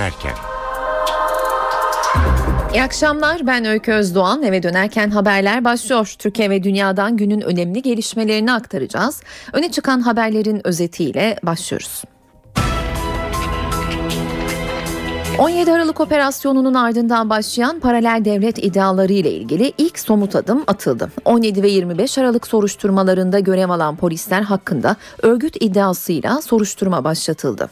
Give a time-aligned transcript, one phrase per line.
[0.00, 0.32] dönerken.
[2.74, 6.14] İyi akşamlar ben Öykü Özdoğan eve dönerken haberler başlıyor.
[6.18, 9.22] Türkiye ve dünyadan günün önemli gelişmelerini aktaracağız.
[9.52, 12.02] Öne çıkan haberlerin özetiyle başlıyoruz.
[15.38, 21.10] 17 Aralık operasyonunun ardından başlayan paralel devlet iddiaları ile ilgili ilk somut adım atıldı.
[21.24, 27.70] 17 ve 25 Aralık soruşturmalarında görev alan polisler hakkında örgüt iddiasıyla soruşturma başlatıldı.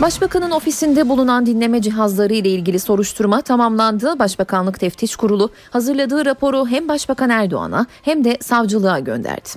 [0.00, 4.18] Başbakanın ofisinde bulunan dinleme cihazları ile ilgili soruşturma tamamlandı.
[4.18, 9.48] Başbakanlık Teftiş Kurulu hazırladığı raporu hem Başbakan Erdoğan'a hem de savcılığa gönderdi.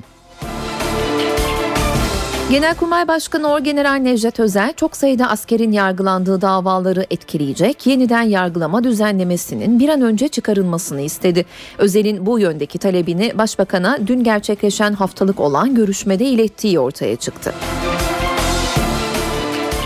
[2.51, 9.89] Genelkurmay Başkanı Orgeneral Necdet Özel çok sayıda askerin yargılandığı davaları etkileyecek yeniden yargılama düzenlemesinin bir
[9.89, 11.45] an önce çıkarılmasını istedi.
[11.77, 17.53] Özel'in bu yöndeki talebini Başbakan'a dün gerçekleşen haftalık olan görüşmede ilettiği ortaya çıktı.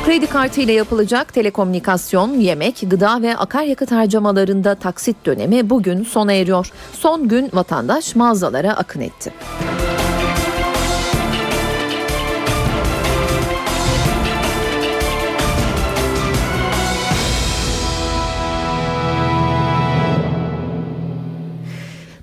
[0.07, 6.71] Kredi kartı ile yapılacak telekomünikasyon, yemek, gıda ve akaryakıt harcamalarında taksit dönemi bugün sona eriyor.
[6.93, 9.33] Son gün vatandaş mağazalara akın etti.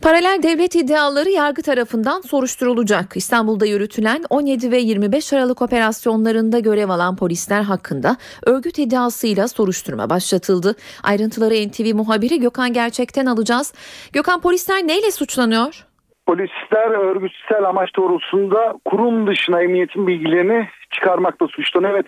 [0.04, 3.16] Paralel devlet iddiaları yargı tarafından soruşturulacak.
[3.16, 10.76] İstanbul'da yürütülen 17 ve 25 Aralık operasyonlarında görev alan polisler hakkında örgüt iddiasıyla soruşturma başlatıldı.
[11.02, 13.72] Ayrıntıları NTV muhabiri Gökhan Gerçek'ten alacağız.
[14.12, 15.86] Gökhan polisler neyle suçlanıyor?
[16.26, 21.94] Polisler örgütsel amaç doğrultusunda kurum dışına emniyetin bilgilerini çıkarmakta suçlanıyor.
[21.94, 22.06] Evet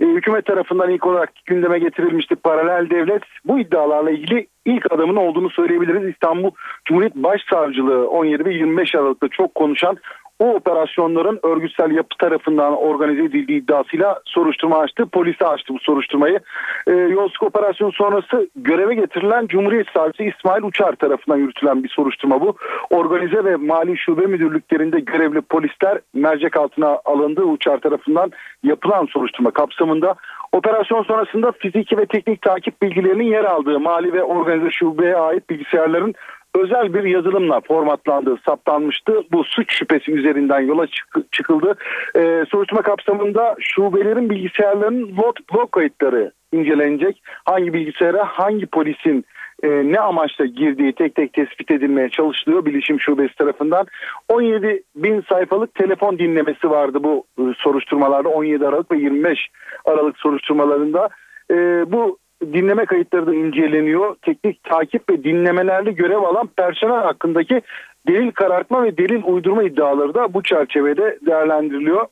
[0.00, 3.22] e, hükümet tarafından ilk olarak gündeme getirilmişti paralel devlet.
[3.44, 6.08] Bu iddialarla ilgili ilk adamın olduğunu söyleyebiliriz.
[6.08, 6.50] İstanbul
[6.84, 9.96] Cumhuriyet Başsavcılığı 17 ve 25 Aralık'ta çok konuşan
[10.38, 15.06] o operasyonların örgütsel yapı tarafından organize edildiği iddiasıyla soruşturma açtı.
[15.06, 16.40] Polise açtı bu soruşturmayı.
[16.86, 22.56] E, Yolsuzluk operasyonu sonrası göreve getirilen Cumhuriyet Savcısı İsmail Uçar tarafından yürütülen bir soruşturma bu.
[22.90, 27.42] Organize ve mali şube müdürlüklerinde görevli polisler mercek altına alındı.
[27.42, 30.14] Uçar tarafından yapılan soruşturma kapsamında
[30.52, 36.14] Operasyon sonrasında fiziki ve teknik takip bilgilerinin yer aldığı mali ve organize şubeye ait bilgisayarların
[36.56, 39.22] özel bir yazılımla formatlandığı saptanmıştı.
[39.32, 40.86] Bu suç şüphesi üzerinden yola
[41.32, 41.74] çıkıldı.
[42.16, 45.16] Ee, soruşturma kapsamında şubelerin bilgisayarlarının
[45.56, 47.22] log kayıtları incelenecek.
[47.44, 49.24] Hangi bilgisayara hangi polisin
[49.62, 53.86] e, ne amaçla girdiği tek tek tespit edilmeye çalışılıyor Bilişim Şubesi tarafından.
[54.28, 59.38] 17 bin sayfalık telefon dinlemesi vardı bu e, soruşturmalarda 17 Aralık ve 25
[59.84, 61.08] Aralık soruşturmalarında.
[61.50, 61.54] E,
[61.92, 64.16] bu dinleme kayıtları da inceleniyor.
[64.22, 67.62] Teknik takip ve dinlemelerde görev alan personel hakkındaki
[68.08, 72.06] delil karartma ve delil uydurma iddiaları da bu çerçevede değerlendiriliyor.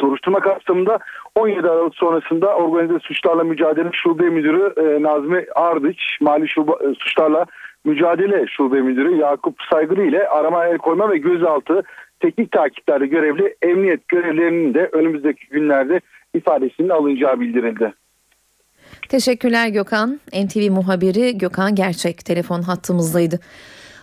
[0.00, 0.98] Soruşturma kapsamında
[1.34, 7.46] 17 Aralık sonrasında organize suçlarla mücadele şube müdürü e, Nazmi Ardıç, mali şube, e, suçlarla
[7.84, 11.82] mücadele şube müdürü Yakup Saygılı ile arama el koyma ve gözaltı
[12.20, 16.00] teknik takiplerde görevli emniyet görevlerinin de önümüzdeki günlerde
[16.34, 17.92] ifadesinin alınacağı bildirildi.
[19.08, 20.20] Teşekkürler Gökhan.
[20.32, 23.40] NTV muhabiri Gökhan Gerçek telefon hattımızdaydı.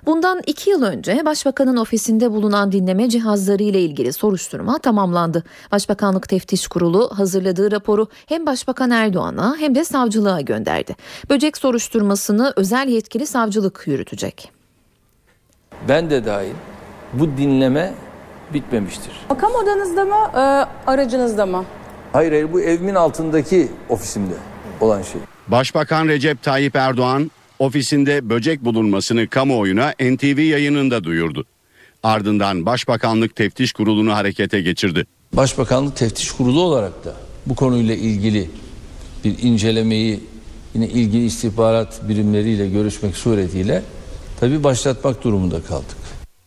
[0.06, 5.44] Bundan iki yıl önce Başbakanın ofisinde bulunan dinleme cihazları ile ilgili soruşturma tamamlandı.
[5.72, 10.96] Başbakanlık Teftiş Kurulu hazırladığı raporu hem Başbakan Erdoğan'a hem de savcılığa gönderdi.
[11.30, 14.52] Böcek soruşturmasını özel yetkili savcılık yürütecek.
[15.90, 16.54] Ben de dahil
[17.14, 17.94] bu dinleme
[18.54, 19.12] bitmemiştir.
[19.30, 20.40] Makam odanızda mı, e,
[20.92, 21.66] aracınızda mı?
[22.14, 24.34] Hayır hayır bu evimin altındaki ofisimde
[24.82, 25.22] olan şey.
[25.48, 31.46] Başbakan Recep Tayyip Erdoğan ofisinde böcek bulunmasını kamuoyuna NTV yayınında duyurdu.
[32.04, 35.06] Ardından Başbakanlık Teftiş Kurulu'nu harekete geçirdi.
[35.34, 37.14] Başbakanlık Teftiş Kurulu olarak da
[37.46, 38.50] bu konuyla ilgili
[39.24, 40.24] bir incelemeyi
[40.74, 43.84] yine ilgili istihbarat birimleriyle görüşmek suretiyle
[44.40, 45.98] tabii başlatmak durumunda kaldık.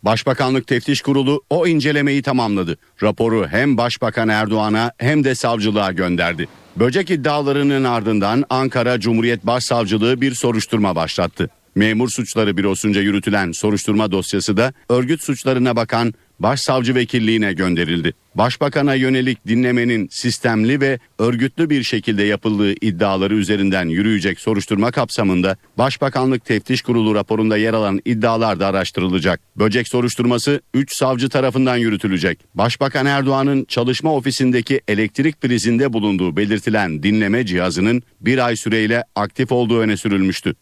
[0.02, 2.78] Başbakanlık Teftiş Kurulu o incelemeyi tamamladı.
[3.02, 6.48] Raporu hem Başbakan Erdoğan'a hem de savcılığa gönderdi.
[6.80, 11.50] Böcek iddialarının ardından Ankara Cumhuriyet Başsavcılığı bir soruşturma başlattı.
[11.74, 18.12] Memur Suçları Bürosu'nca yürütülen soruşturma dosyası da örgüt suçlarına bakan Başsavcı Vekilliğine gönderildi.
[18.34, 26.44] Başbakan'a yönelik dinlemenin sistemli ve örgütlü bir şekilde yapıldığı iddiaları üzerinden yürüyecek soruşturma kapsamında Başbakanlık
[26.44, 29.40] Teftiş Kurulu raporunda yer alan iddialar da araştırılacak.
[29.56, 32.38] Böcek soruşturması 3 savcı tarafından yürütülecek.
[32.54, 39.80] Başbakan Erdoğan'ın çalışma ofisindeki elektrik prizinde bulunduğu belirtilen dinleme cihazının bir ay süreyle aktif olduğu
[39.80, 40.54] öne sürülmüştü.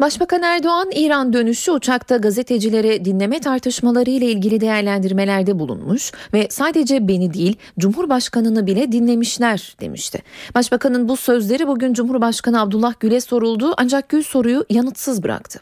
[0.00, 7.34] Başbakan Erdoğan İran dönüşü uçakta gazetecilere dinleme tartışmaları ile ilgili değerlendirmelerde bulunmuş ve sadece beni
[7.34, 10.22] değil Cumhurbaşkanını bile dinlemişler demişti.
[10.54, 15.60] Başbakanın bu sözleri bugün Cumhurbaşkanı Abdullah Gül'e soruldu ancak Gül soruyu yanıtsız bıraktı.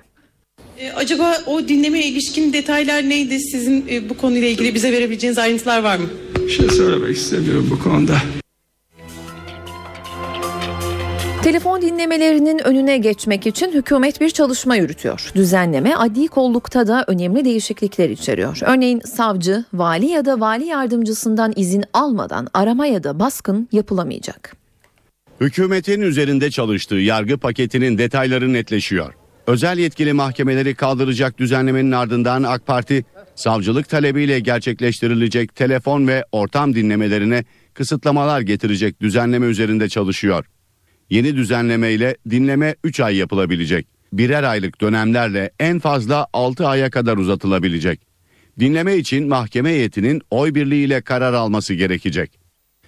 [0.78, 3.40] E, acaba o dinlemeye ilişkin detaylar neydi?
[3.40, 6.06] Sizin e, bu konuyla ilgili bize verebileceğiniz ayrıntılar var mı?
[6.46, 8.16] Bir şey söylemek istemiyorum bu konuda.
[11.44, 15.30] Telefon dinlemelerinin önüne geçmek için hükümet bir çalışma yürütüyor.
[15.34, 18.58] Düzenleme adli kollukta da önemli değişiklikler içeriyor.
[18.62, 24.56] Örneğin savcı, vali ya da vali yardımcısından izin almadan arama ya da baskın yapılamayacak.
[25.40, 29.14] Hükümetin üzerinde çalıştığı yargı paketinin detayları netleşiyor.
[29.46, 33.04] Özel yetkili mahkemeleri kaldıracak düzenlemenin ardından AK Parti
[33.34, 37.44] savcılık talebiyle gerçekleştirilecek telefon ve ortam dinlemelerine
[37.74, 40.44] kısıtlamalar getirecek düzenleme üzerinde çalışıyor.
[41.10, 43.86] Yeni düzenlemeyle dinleme 3 ay yapılabilecek.
[44.12, 48.00] Birer aylık dönemlerle en fazla 6 aya kadar uzatılabilecek.
[48.60, 52.38] Dinleme için mahkeme heyetinin oy birliğiyle karar alması gerekecek.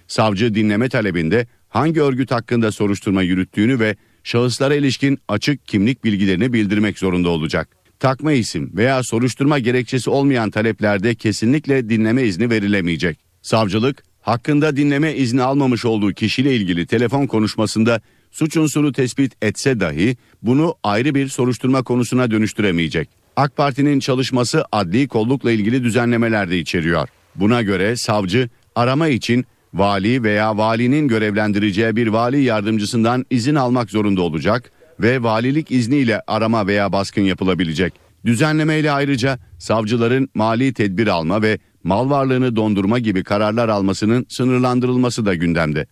[0.07, 6.99] Savcı dinleme talebinde hangi örgüt hakkında soruşturma yürüttüğünü ve şahıslara ilişkin açık kimlik bilgilerini bildirmek
[6.99, 7.69] zorunda olacak.
[7.99, 13.19] Takma isim veya soruşturma gerekçesi olmayan taleplerde kesinlikle dinleme izni verilemeyecek.
[13.41, 18.01] Savcılık hakkında dinleme izni almamış olduğu kişiyle ilgili telefon konuşmasında
[18.31, 23.09] suç unsuru tespit etse dahi bunu ayrı bir soruşturma konusuna dönüştüremeyecek.
[23.35, 27.07] AK Parti'nin çalışması adli kollukla ilgili düzenlemeler de içeriyor.
[27.35, 34.21] Buna göre savcı arama için vali veya valinin görevlendireceği bir vali yardımcısından izin almak zorunda
[34.21, 37.93] olacak ve valilik izniyle arama veya baskın yapılabilecek.
[38.25, 45.35] Düzenlemeyle ayrıca savcıların mali tedbir alma ve mal varlığını dondurma gibi kararlar almasının sınırlandırılması da
[45.35, 45.87] gündemde.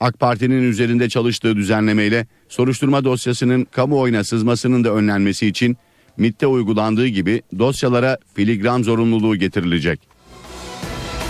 [0.00, 5.76] AK Parti'nin üzerinde çalıştığı düzenlemeyle soruşturma dosyasının kamuoyuna sızmasının da önlenmesi için
[6.16, 10.09] MIT'te uygulandığı gibi dosyalara filigram zorunluluğu getirilecek.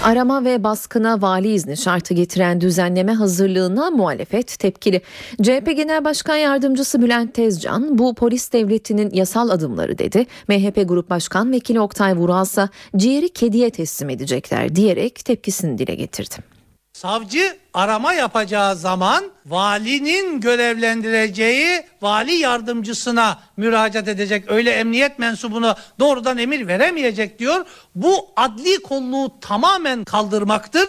[0.04, 5.00] Arama ve baskına vali izni şartı getiren düzenleme hazırlığına muhalefet tepkili.
[5.42, 10.26] CHP Genel Başkan Yardımcısı Bülent Tezcan bu polis devletinin yasal adımları dedi.
[10.48, 16.49] MHP Grup Başkan Vekili Oktay Vural ise ciğeri kediye teslim edecekler diyerek tepkisini dile getirdi.
[16.92, 24.44] Savcı arama yapacağı zaman valinin görevlendireceği vali yardımcısına müracaat edecek.
[24.50, 27.66] Öyle emniyet mensubuna doğrudan emir veremeyecek diyor.
[27.94, 30.88] Bu adli kolluğu tamamen kaldırmaktır.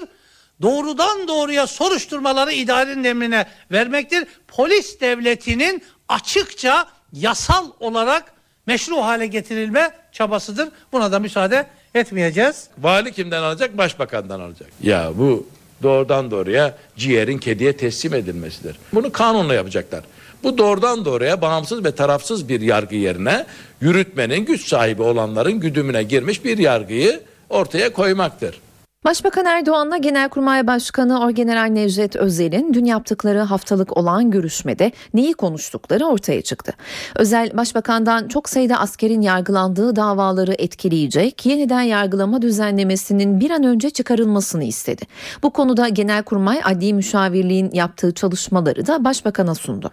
[0.62, 4.28] Doğrudan doğruya soruşturmaları idarenin emrine vermektir.
[4.48, 8.34] Polis devletinin açıkça yasal olarak
[8.68, 10.70] meşru hale getirilme çabasıdır.
[10.92, 12.68] Buna da müsaade etmeyeceğiz.
[12.78, 13.78] Vali kimden alacak?
[13.78, 14.70] Başbakandan alacak.
[14.84, 15.48] Ya bu
[15.84, 18.76] doğrudan doğruya ciğerin kediye teslim edilmesidir.
[18.94, 20.04] Bunu kanunla yapacaklar.
[20.44, 23.46] Bu doğrudan doğruya bağımsız ve tarafsız bir yargı yerine
[23.82, 28.62] yürütmenin güç sahibi olanların güdümüne girmiş bir yargıyı ortaya koymaktır.
[29.06, 36.42] Başbakan Erdoğan'la Genelkurmay Başkanı Orgeneral Necdet Özel'in dün yaptıkları haftalık olan görüşmede neyi konuştukları ortaya
[36.42, 36.74] çıktı.
[37.16, 44.64] Özel Başbakan'dan çok sayıda askerin yargılandığı davaları etkileyecek yeniden yargılama düzenlemesinin bir an önce çıkarılmasını
[44.64, 45.06] istedi.
[45.44, 49.92] Bu konuda Genelkurmay Adli Müşavirliğin yaptığı çalışmaları da Başbakan'a sundu.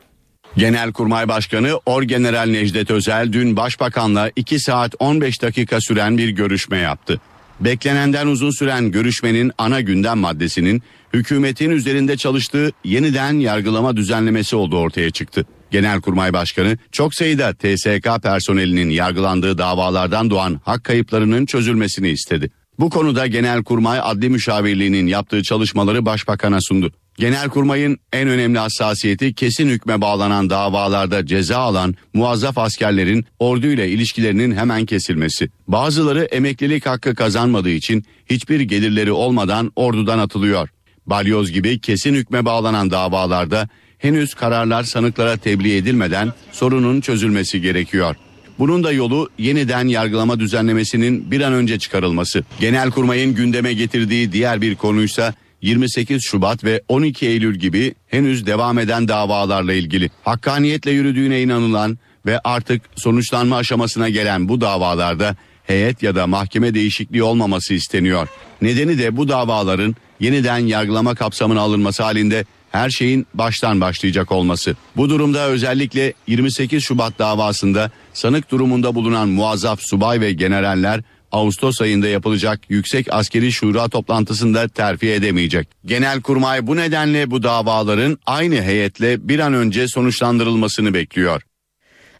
[0.56, 7.20] Genelkurmay Başkanı Orgeneral Necdet Özel dün Başbakan'la 2 saat 15 dakika süren bir görüşme yaptı.
[7.60, 15.10] Beklenenden uzun süren görüşmenin ana gündem maddesinin hükümetin üzerinde çalıştığı yeniden yargılama düzenlemesi olduğu ortaya
[15.10, 15.46] çıktı.
[15.70, 22.50] Genelkurmay Başkanı çok sayıda TSK personelinin yargılandığı davalardan doğan hak kayıplarının çözülmesini istedi.
[22.78, 26.92] Bu konuda Genelkurmay Adli Müşavirliği'nin yaptığı çalışmaları Başbakan'a sundu.
[27.18, 34.86] Genelkurmay'ın en önemli hassasiyeti kesin hükme bağlanan davalarda ceza alan muazzaf askerlerin orduyla ilişkilerinin hemen
[34.86, 35.48] kesilmesi.
[35.68, 40.68] Bazıları emeklilik hakkı kazanmadığı için hiçbir gelirleri olmadan ordudan atılıyor.
[41.06, 48.16] Balyoz gibi kesin hükme bağlanan davalarda henüz kararlar sanıklara tebliğ edilmeden sorunun çözülmesi gerekiyor.
[48.58, 52.44] Bunun da yolu yeniden yargılama düzenlemesinin bir an önce çıkarılması.
[52.60, 59.08] Genelkurmay'ın gündeme getirdiği diğer bir konuysa 28 Şubat ve 12 Eylül gibi henüz devam eden
[59.08, 60.10] davalarla ilgili.
[60.24, 67.22] Hakkaniyetle yürüdüğüne inanılan ve artık sonuçlanma aşamasına gelen bu davalarda heyet ya da mahkeme değişikliği
[67.22, 68.28] olmaması isteniyor.
[68.62, 74.76] Nedeni de bu davaların yeniden yargılama kapsamına alınması halinde her şeyin baştan başlayacak olması.
[74.96, 81.00] Bu durumda özellikle 28 Şubat davasında sanık durumunda bulunan muazzaf subay ve generaller
[81.32, 85.68] Ağustos ayında yapılacak Yüksek Askeri Şura toplantısında terfi edemeyecek.
[85.84, 91.42] Genelkurmay bu nedenle bu davaların aynı heyetle bir an önce sonuçlandırılmasını bekliyor.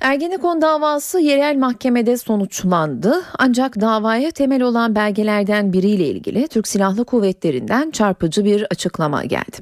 [0.01, 3.23] Ergenekon davası yerel mahkemede sonuçlandı.
[3.39, 9.57] Ancak davaya temel olan belgelerden biriyle ilgili Türk Silahlı Kuvvetleri'nden çarpıcı bir açıklama geldi.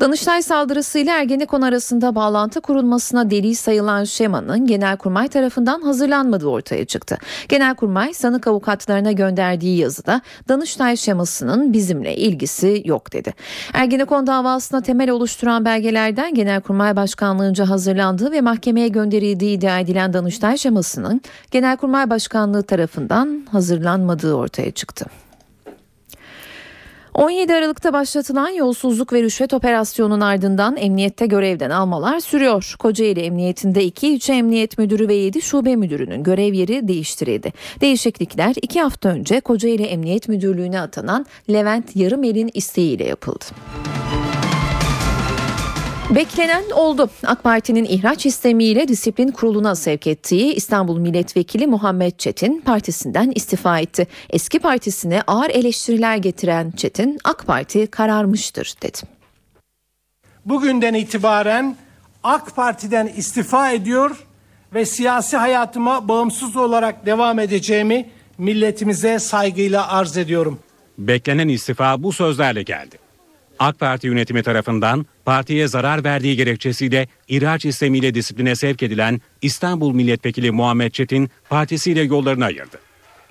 [0.00, 7.18] Danıştay saldırısıyla Ergenekon arasında bağlantı kurulmasına delil sayılan şemanın Genelkurmay tarafından hazırlanmadığı ortaya çıktı.
[7.48, 13.34] Genelkurmay sanık avukatlarına gönderdiği yazıda Danıştay şemasının bizimle ilgisi yok dedi.
[13.74, 21.20] Ergenekon davasına temel oluşturan belgelerden Genelkurmay Başkanlığı'nca hazırlandığı ve mahkemeye gönderildiği iddia edilen Danıştay şemasının
[21.50, 25.06] Genelkurmay Başkanlığı tarafından hazırlanmadığı ortaya çıktı.
[27.14, 32.74] 17 Aralık'ta başlatılan yolsuzluk ve rüşvet operasyonunun ardından emniyette görevden almalar sürüyor.
[32.78, 37.52] Kocaeli Emniyetinde 2 ilçe emniyet müdürü ve 7 şube müdürünün görev yeri değiştirildi.
[37.80, 43.44] Değişiklikler 2 hafta önce Kocaeli Emniyet Müdürlüğü'ne atanan Levent Yarımel'in isteğiyle yapıldı.
[46.14, 47.10] Beklenen oldu.
[47.26, 54.06] AK Parti'nin ihraç istemiyle disiplin kuruluna sevk ettiği İstanbul Milletvekili Muhammed Çetin partisinden istifa etti.
[54.30, 58.98] Eski partisine ağır eleştiriler getiren Çetin AK Parti kararmıştır dedi.
[60.44, 61.76] Bugünden itibaren
[62.24, 64.26] AK Parti'den istifa ediyor
[64.74, 70.58] ve siyasi hayatıma bağımsız olarak devam edeceğimi milletimize saygıyla arz ediyorum.
[70.98, 72.99] Beklenen istifa bu sözlerle geldi.
[73.60, 80.50] AK Parti yönetimi tarafından partiye zarar verdiği gerekçesiyle ihraç istemiyle disipline sevk edilen İstanbul Milletvekili
[80.50, 82.78] Muhammed Çetin partisiyle yollarını ayırdı.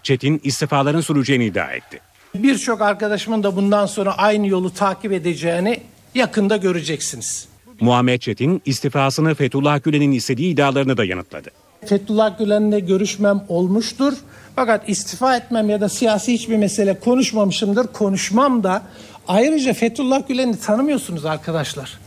[0.03, 1.99] Çetin istifaların süreceğini iddia etti.
[2.35, 5.79] Birçok arkadaşımın da bundan sonra aynı yolu takip edeceğini
[6.15, 7.47] yakında göreceksiniz.
[7.79, 11.49] Muhammed Çetin istifasını Fethullah Gülen'in istediği iddialarını da yanıtladı.
[11.85, 14.13] Fethullah Gülen'le görüşmem olmuştur.
[14.55, 17.87] Fakat istifa etmem ya da siyasi hiçbir mesele konuşmamışımdır.
[17.87, 18.83] Konuşmam da
[19.29, 21.99] Ayrıca Fethullah Gülen'i tanımıyorsunuz arkadaşlar.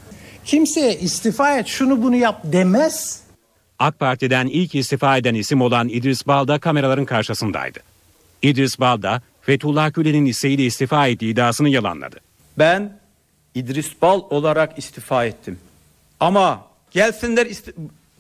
[0.44, 3.20] Kimseye istifa et şunu bunu yap demez.
[3.78, 7.78] AK Parti'den ilk istifa eden isim olan İdris Bal da kameraların karşısındaydı.
[8.42, 12.16] İdris Bal da Fethullah Gülen'in isteğiyle istifa ettiği iddiasını yalanladı.
[12.58, 12.98] Ben
[13.54, 15.58] İdris Bal olarak istifa ettim.
[16.20, 17.48] Ama gelsinler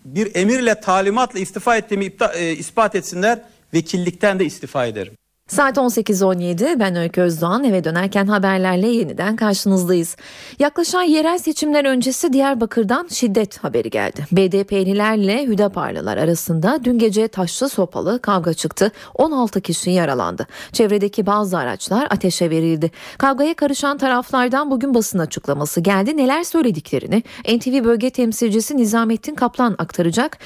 [0.04, 3.38] bir emirle talimatla istifa ettiğimi e, ispat etsinler
[3.74, 5.12] vekillikten de istifa ederim.
[5.52, 10.16] Saat 18.17 ben Öykü Özdoğan eve dönerken haberlerle yeniden karşınızdayız.
[10.58, 14.26] Yaklaşan yerel seçimler öncesi Diyarbakır'dan şiddet haberi geldi.
[14.32, 18.92] BDP'lilerle Hüdaparlılar arasında dün gece taşlı sopalı kavga çıktı.
[19.14, 20.46] 16 kişi yaralandı.
[20.72, 22.90] Çevredeki bazı araçlar ateşe verildi.
[23.18, 26.16] Kavgaya karışan taraflardan bugün basın açıklaması geldi.
[26.16, 30.38] Neler söylediklerini NTV bölge temsilcisi Nizamettin Kaplan aktaracak.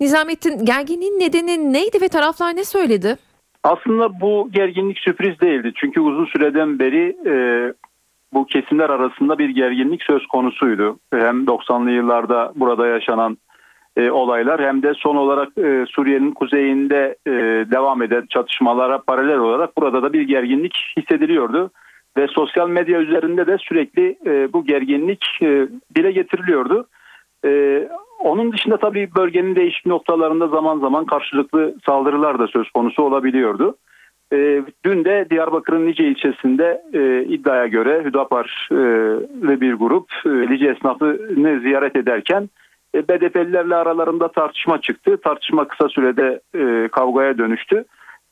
[0.00, 3.18] Nizamettin gerginliğin nedeni neydi ve taraflar ne söyledi?
[3.64, 5.72] Aslında bu gerginlik sürpriz değildi.
[5.74, 7.34] Çünkü uzun süreden beri e,
[8.32, 10.98] bu kesimler arasında bir gerginlik söz konusuydu.
[11.12, 13.38] Hem 90'lı yıllarda burada yaşanan
[13.96, 17.30] e, olaylar hem de son olarak e, Suriye'nin kuzeyinde e,
[17.70, 21.70] devam eden çatışmalara paralel olarak burada da bir gerginlik hissediliyordu.
[22.16, 26.86] Ve sosyal medya üzerinde de sürekli e, bu gerginlik e, dile getiriliyordu.
[27.44, 27.48] E,
[28.24, 33.76] onun dışında tabii bölgenin değişik noktalarında zaman zaman karşılıklı saldırılar da söz konusu olabiliyordu.
[34.32, 38.76] E, dün de Diyarbakır'ın Nice ilçesinde e, iddiaya göre Hüdapar e,
[39.48, 42.48] ve bir grup e, Lice esnafını ziyaret ederken
[42.94, 45.16] e, BDP'lilerle aralarında tartışma çıktı.
[45.24, 47.84] Tartışma kısa sürede e, kavgaya dönüştü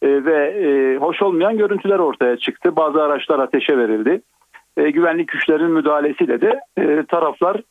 [0.02, 2.76] e, ve e, hoş olmayan görüntüler ortaya çıktı.
[2.76, 4.22] Bazı araçlar ateşe verildi.
[4.76, 7.62] E, güvenlik güçlerinin müdahalesiyle de e, taraflar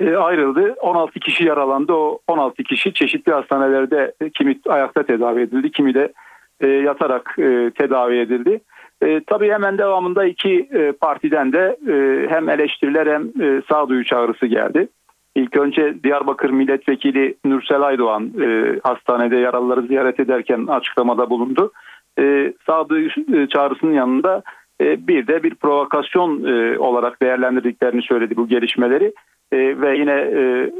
[0.00, 0.74] ayrıldı.
[0.80, 1.92] 16 kişi yaralandı.
[1.92, 6.12] O 16 kişi çeşitli hastanelerde e, kimi ayakta tedavi edildi, kimi de
[6.60, 7.34] e, yatarak
[7.74, 8.60] tedavi edildi.
[9.02, 10.68] E, tabii hemen devamında iki
[11.00, 11.76] partiden de
[12.28, 13.32] hem eleştiriler hem
[13.68, 14.88] sağduyu çağrısı geldi.
[15.34, 18.32] İlk önce Diyarbakır Milletvekili Nursel Aydoğan
[18.82, 21.72] hastanede yaralıları ziyaret ederken açıklamada bulundu.
[22.18, 23.10] E, sağduyu
[23.48, 24.42] çağrısının yanında
[24.80, 26.44] bir de bir provokasyon
[26.78, 29.12] olarak değerlendirdiklerini söyledi bu gelişmeleri.
[29.52, 30.70] E, ve yine e,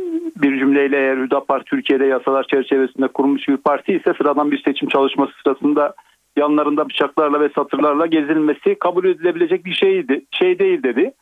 [0.42, 5.32] bir cümleyle eğer Hüdapar Türkiye'de yasalar çerçevesinde kurulmuş bir parti ise sıradan bir seçim çalışması
[5.44, 5.94] sırasında
[6.36, 11.12] yanlarında bıçaklarla ve satırlarla gezilmesi kabul edilebilecek bir şeydi, şey değil dedi.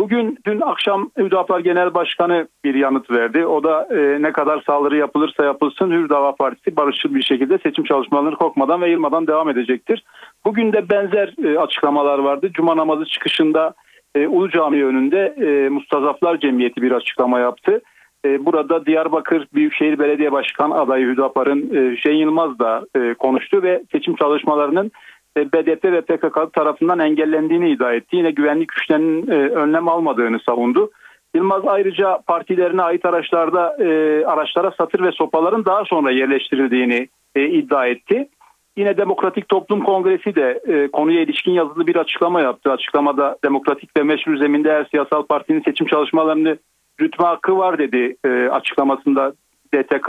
[0.00, 3.46] Bugün dün akşam Hüdapar Genel Başkanı bir yanıt verdi.
[3.46, 8.36] O da e, ne kadar saldırı yapılırsa yapılsın Hür Partisi barışçıl bir şekilde seçim çalışmalarını
[8.36, 10.04] korkmadan ve yılmadan devam edecektir.
[10.44, 12.50] Bugün de benzer e, açıklamalar vardı.
[12.52, 13.74] Cuma namazı çıkışında
[14.14, 17.80] e, Ulu Cami önünde e, Mustazaflar Cemiyeti bir açıklama yaptı.
[18.24, 23.82] E, burada Diyarbakır Büyükşehir Belediye Başkan adayı Hüdapar'ın e, Hüseyin Yılmaz da e, konuştu ve
[23.92, 24.90] seçim çalışmalarının
[25.36, 28.16] BDP ve PKK tarafından engellendiğini iddia etti.
[28.16, 30.90] Yine güvenlik güçlerinin e, önlem almadığını savundu.
[31.34, 33.86] Yılmaz ayrıca partilerine ait araçlarda e,
[34.24, 38.28] araçlara satır ve sopaların daha sonra yerleştirildiğini e, iddia etti.
[38.76, 42.72] Yine Demokratik Toplum Kongresi de e, konuya ilişkin yazılı bir açıklama yaptı.
[42.72, 46.58] Açıklamada demokratik ve meşru zeminde her siyasal partinin seçim çalışmalarını
[46.98, 49.32] yürütme hakkı var dedi e, açıklamasında
[49.74, 50.08] DTK.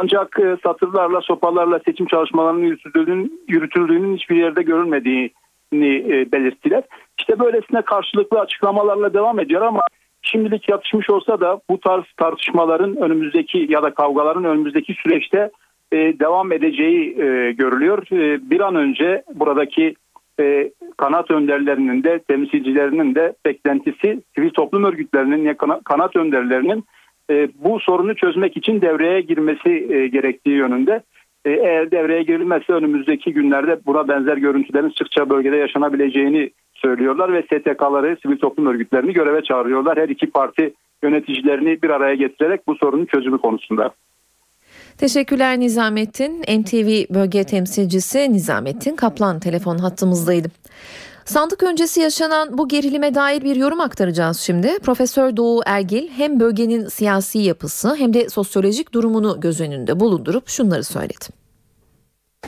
[0.00, 6.82] Ancak e, satırlarla, sopalarla seçim çalışmalarının yürütüldüğünün, yürütüldüğünün hiçbir yerde görülmediğini e, belirttiler.
[7.18, 9.80] İşte böylesine karşılıklı açıklamalarla devam ediyor ama
[10.22, 15.50] şimdilik yatışmış olsa da bu tarz tartışmaların önümüzdeki ya da kavgaların önümüzdeki süreçte
[15.92, 18.02] e, devam edeceği e, görülüyor.
[18.12, 19.94] E, bir an önce buradaki
[20.40, 26.84] e, kanat önderlerinin de temsilcilerinin de beklentisi sivil toplum örgütlerinin ya kana- kanat önderlerinin
[27.30, 31.02] e, bu sorunu çözmek için devreye girmesi e, gerektiği yönünde.
[31.44, 38.16] E, eğer devreye girilmezse önümüzdeki günlerde buna benzer görüntülerin sıkça bölgede yaşanabileceğini söylüyorlar ve STK'ları,
[38.22, 39.98] sivil toplum örgütlerini göreve çağırıyorlar.
[39.98, 43.94] Her iki parti yöneticilerini bir araya getirerek bu sorunun çözümü konusunda.
[44.98, 46.42] Teşekkürler Nizamettin.
[46.42, 50.48] NTV bölge temsilcisi Nizamettin Kaplan telefon hattımızdaydı.
[51.24, 54.78] Sandık öncesi yaşanan bu gerilime dair bir yorum aktaracağız şimdi.
[54.78, 60.84] Profesör Doğu Ergil hem bölgenin siyasi yapısı hem de sosyolojik durumunu göz önünde bulundurup şunları
[60.84, 61.24] söyledi.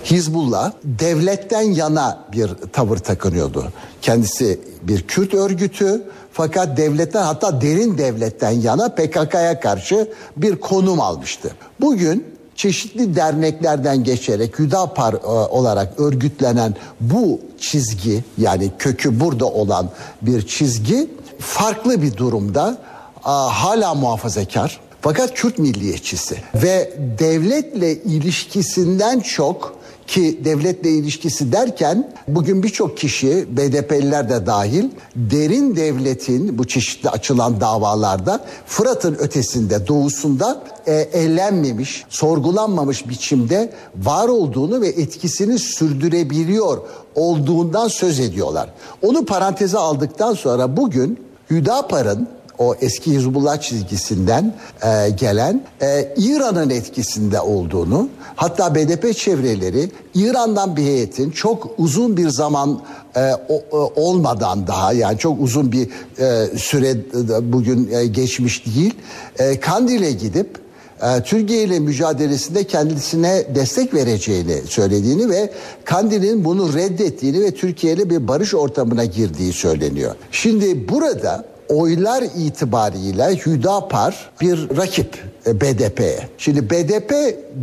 [0.04, 3.64] Hizbullah devletten yana bir tavır takınıyordu.
[4.02, 6.02] Kendisi bir Kürt örgütü
[6.32, 11.50] fakat devletten hatta derin devletten yana PKK'ya karşı bir konum almıştı.
[11.80, 19.90] Bugün çeşitli derneklerden geçerek Hüdapar e, olarak örgütlenen bu çizgi yani kökü burada olan
[20.22, 22.78] bir çizgi farklı bir durumda
[23.24, 24.80] Aa, hala muhafazakar.
[25.00, 29.75] Fakat Kürt milliyetçisi ve devletle ilişkisinden çok
[30.06, 34.84] ki devletle ilişkisi derken bugün birçok kişi BDP'liler de dahil
[35.16, 44.80] derin devletin bu çeşitli açılan davalarda Fırat'ın ötesinde doğusunda e, ellenmemiş, sorgulanmamış biçimde var olduğunu
[44.80, 46.78] ve etkisini sürdürebiliyor
[47.14, 48.70] olduğundan söz ediyorlar.
[49.02, 51.18] Onu paranteze aldıktan sonra bugün
[51.50, 60.76] Hüdapar'ın o eski Hizbullah çizgisinden e, gelen e, İran'ın etkisinde olduğunu hatta BDP çevreleri İran'dan
[60.76, 62.80] bir heyetin çok uzun bir zaman
[63.16, 65.88] e, o, o, olmadan daha yani çok uzun bir
[66.18, 68.94] e, süre e, bugün e, geçmiş değil
[69.38, 70.58] e, Kandil'e gidip
[71.02, 75.50] e, Türkiye ile mücadelesinde kendisine destek vereceğini söylediğini ve
[75.84, 80.14] Kandil'in bunu reddettiğini ve Türkiye ile bir barış ortamına girdiği söyleniyor.
[80.30, 86.28] Şimdi burada oylar itibariyle Hüdapar bir rakip BDP'ye.
[86.38, 87.10] Şimdi BDP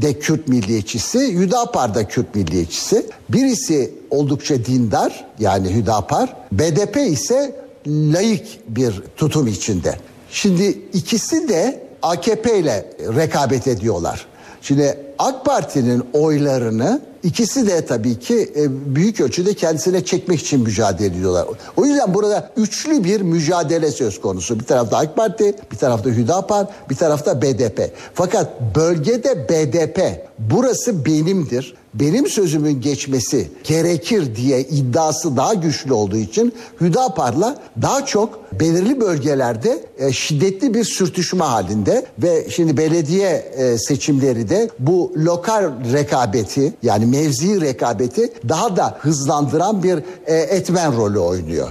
[0.01, 3.05] de Kürt milliyetçisi, Hüdapar da Kürt milliyetçisi.
[3.29, 7.55] Birisi oldukça dindar yani Hüdapar, BDP ise
[7.87, 9.95] layık bir tutum içinde.
[10.31, 14.25] Şimdi ikisi de AKP ile rekabet ediyorlar.
[14.61, 21.07] Şimdi AK Parti'nin oylarını ikisi de tabii ki e, büyük ölçüde kendisine çekmek için mücadele
[21.07, 21.47] ediyorlar.
[21.77, 24.59] O yüzden burada üçlü bir mücadele söz konusu.
[24.59, 27.91] Bir tarafta AK Parti, bir tarafta Hüdapar, bir tarafta BDP.
[28.13, 31.75] Fakat bölgede BDP burası benimdir.
[31.93, 39.85] Benim sözümün geçmesi gerekir diye iddiası daha güçlü olduğu için Hüdapar'la daha çok belirli bölgelerde
[39.97, 47.05] e, şiddetli bir sürtüşme halinde ve şimdi belediye e, seçimleri de bu lokal rekabeti yani
[47.05, 51.67] mevzi rekabeti daha da hızlandıran bir e, etmen rolü oynuyor.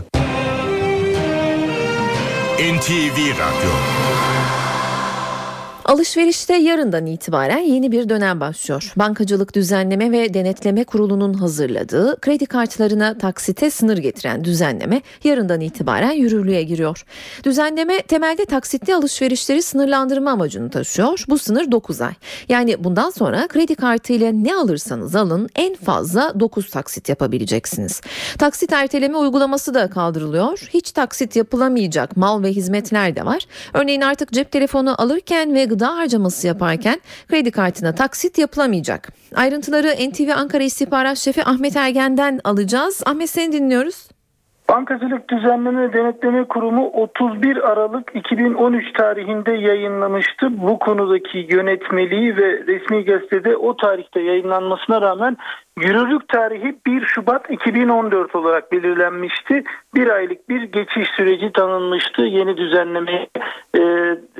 [2.59, 3.73] NTV Radyo
[5.85, 8.92] Alışverişte yarından itibaren yeni bir dönem başlıyor.
[8.97, 16.62] Bankacılık Düzenleme ve Denetleme Kurulu'nun hazırladığı kredi kartlarına taksite sınır getiren düzenleme yarından itibaren yürürlüğe
[16.62, 17.05] giriyor.
[17.45, 21.25] Düzenleme temelde taksitli alışverişleri sınırlandırma amacını taşıyor.
[21.29, 22.12] Bu sınır 9 ay.
[22.49, 28.01] Yani bundan sonra kredi kartıyla ne alırsanız alın en fazla 9 taksit yapabileceksiniz.
[28.38, 30.68] Taksit erteleme uygulaması da kaldırılıyor.
[30.75, 33.47] Hiç taksit yapılamayacak mal ve hizmetler de var.
[33.75, 36.97] Örneğin artık cep telefonu alırken ve gıda harcaması yaparken
[37.29, 39.09] kredi kartına taksit yapılamayacak.
[39.37, 43.03] Ayrıntıları NTV Ankara İstihbarat Şefi Ahmet Ergen'den alacağız.
[43.07, 44.09] Ahmet seni dinliyoruz.
[44.69, 50.63] Bankacılık Düzenleme Denetleme Kurumu 31 Aralık 2013 tarihinde yayınlamıştı.
[50.63, 55.37] Bu konudaki yönetmeliği ve resmi gazetede o tarihte yayınlanmasına rağmen
[55.79, 59.65] yürürlük tarihi 1 Şubat 2014 olarak belirlenmişti.
[59.95, 63.29] Bir aylık bir geçiş süreci tanınmıştı yeni düzenlemeye
[63.79, 63.81] e,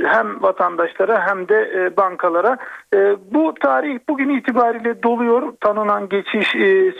[0.05, 2.57] hem vatandaşlara hem de e, bankalara.
[2.95, 6.49] E, bu tarih bugün itibariyle doluyor tanınan geçiş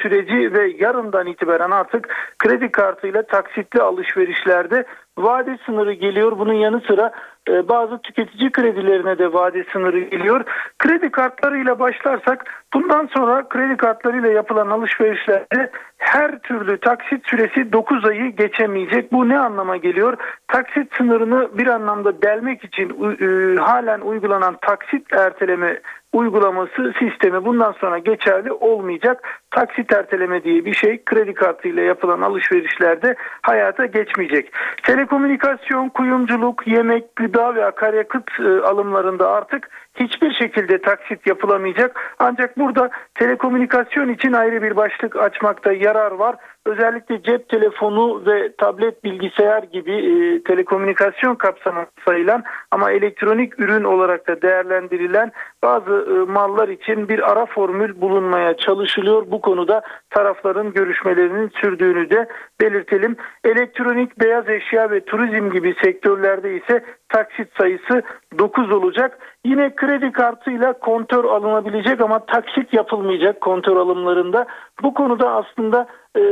[0.03, 4.85] süreci ve yarından itibaren artık kredi kartıyla taksitli alışverişlerde
[5.19, 6.39] vade sınırı geliyor.
[6.39, 7.13] Bunun yanı sıra
[7.49, 10.45] e, bazı tüketici kredilerine de vade sınırı geliyor.
[10.79, 18.37] Kredi kartlarıyla başlarsak bundan sonra kredi kartlarıyla yapılan alışverişlerde her türlü taksit süresi 9 ayı
[18.37, 19.13] geçemeyecek.
[19.13, 20.17] Bu ne anlama geliyor?
[20.53, 25.81] Taksit sınırını bir anlamda delmek için e, halen uygulanan taksit erteleme
[26.13, 29.41] uygulaması sistemi bundan sonra geçerli olmayacak.
[29.51, 34.53] Taksit erteleme diye bir şey kredi kartıyla yapılan alışverişlerde hayata geçmeyecek.
[34.83, 42.15] Telekomünikasyon, kuyumculuk, yemek, gıda ve akaryakıt e, alımlarında artık hiçbir şekilde taksit yapılamayacak.
[42.19, 46.37] Ancak burada telekomünikasyon için ayrı bir başlık açmakta yarar var.
[46.67, 54.29] Özellikle cep telefonu ve tablet bilgisayar gibi e, telekomünikasyon kapsamında sayılan ama elektronik ürün olarak
[54.29, 59.31] da değerlendirilen bazı e, mallar için bir ara formül bulunmaya çalışılıyor.
[59.31, 62.29] Bu konuda tarafların görüşmelerinin sürdüğünü de
[62.61, 63.17] belirtelim.
[63.45, 68.03] Elektronik, beyaz eşya ve turizm gibi sektörlerde ise taksit sayısı
[68.39, 69.19] 9 olacak.
[69.45, 74.47] Yine kredi kartıyla kontör alınabilecek ama taksit yapılmayacak kontör alımlarında.
[74.83, 76.23] Bu konuda aslında e,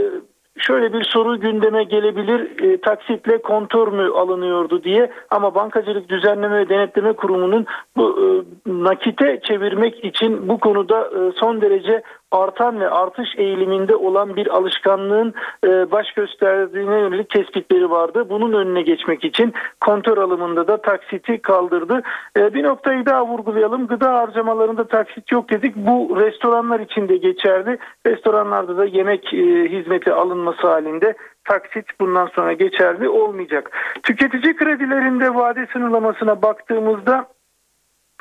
[0.59, 6.69] şöyle bir soru gündeme gelebilir e, taksitle kontör mü alınıyordu diye ama Bankacılık Düzenleme ve
[6.69, 7.67] Denetleme Kurumu'nun
[7.97, 8.27] bu e,
[8.67, 15.91] nakite çevirmek için bu konuda son derece artan ve artış eğiliminde olan bir alışkanlığın e,
[15.91, 18.27] baş gösterdiğine yönelik tespitleri vardı.
[18.31, 22.03] Bunun önüne geçmek için kontör alımında da taksiti kaldırdı.
[22.37, 23.87] E, bir noktayı daha vurgulayalım.
[23.87, 25.77] Gıda harcamalarında taksit yok dedik.
[25.77, 27.79] Bu restoranlar için de geçerli.
[28.07, 31.15] Restoranlarda da yemek e, hizmeti alınması halinde
[31.45, 33.71] taksit bundan sonra geçerli olmayacak.
[34.03, 37.27] Tüketici kredilerinde vade sınırlamasına baktığımızda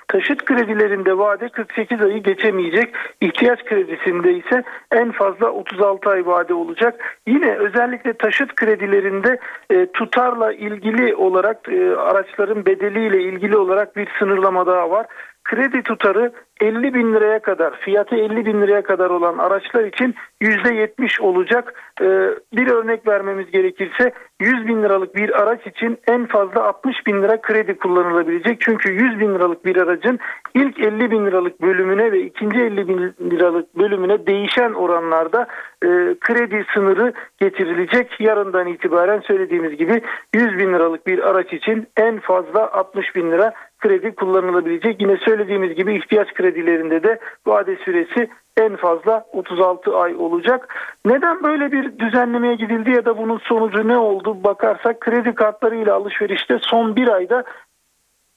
[0.09, 2.95] Taşıt kredilerinde vade 48 ayı geçemeyecek.
[3.21, 7.19] İhtiyaç kredisinde ise en fazla 36 ay vade olacak.
[7.27, 14.65] Yine özellikle taşıt kredilerinde e, tutarla ilgili olarak e, araçların bedeliyle ilgili olarak bir sınırlama
[14.65, 15.05] daha var.
[15.49, 16.31] Kredi tutarı
[16.61, 21.73] 50 bin liraya kadar fiyatı 50 bin liraya kadar olan araçlar için %70 olacak.
[22.01, 22.05] Ee,
[22.53, 27.41] bir örnek vermemiz gerekirse 100 bin liralık bir araç için en fazla 60 bin lira
[27.41, 28.61] kredi kullanılabilecek.
[28.61, 30.19] Çünkü 100 bin liralık bir aracın
[30.53, 35.47] ilk 50 bin liralık bölümüne ve ikinci 50 bin liralık bölümüne değişen oranlarda
[35.83, 35.87] e,
[36.19, 38.19] kredi sınırı getirilecek.
[38.19, 40.01] Yarından itibaren söylediğimiz gibi
[40.33, 45.01] 100 bin liralık bir araç için en fazla 60 bin lira kredi kullanılabilecek.
[45.01, 50.75] Yine söylediğimiz gibi ihtiyaç kredilerinde de vade süresi en fazla 36 ay olacak.
[51.05, 56.57] Neden böyle bir düzenlemeye gidildi ya da bunun sonucu ne oldu bakarsak kredi kartlarıyla alışverişte
[56.61, 57.43] son bir ayda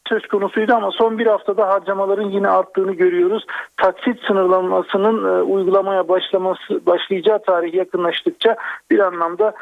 [0.09, 3.47] söz konusuydu ama son bir haftada harcamaların yine arttığını görüyoruz.
[3.77, 8.57] Taksit sınırlamasının e, uygulamaya başlaması başlayacağı tarih yakınlaştıkça
[8.91, 9.55] bir anlamda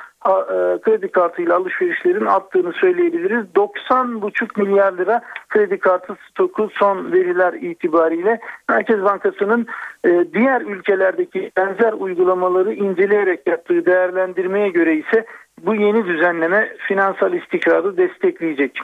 [0.80, 3.44] kredi kartıyla alışverişlerin arttığını söyleyebiliriz.
[3.56, 9.66] 90,5 milyar lira kredi kartı stoku son veriler itibariyle Merkez Bankası'nın
[10.04, 15.26] e, diğer ülkelerdeki benzer uygulamaları inceleyerek yaptığı değerlendirmeye göre ise
[15.66, 18.78] bu yeni düzenleme finansal istikrarı destekleyecek.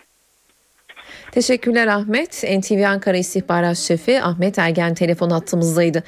[1.33, 2.45] Teşekkürler Ahmet.
[2.59, 6.03] NTV Ankara İstihbarat Şefi Ahmet Ergen telefon hattımızdaydı.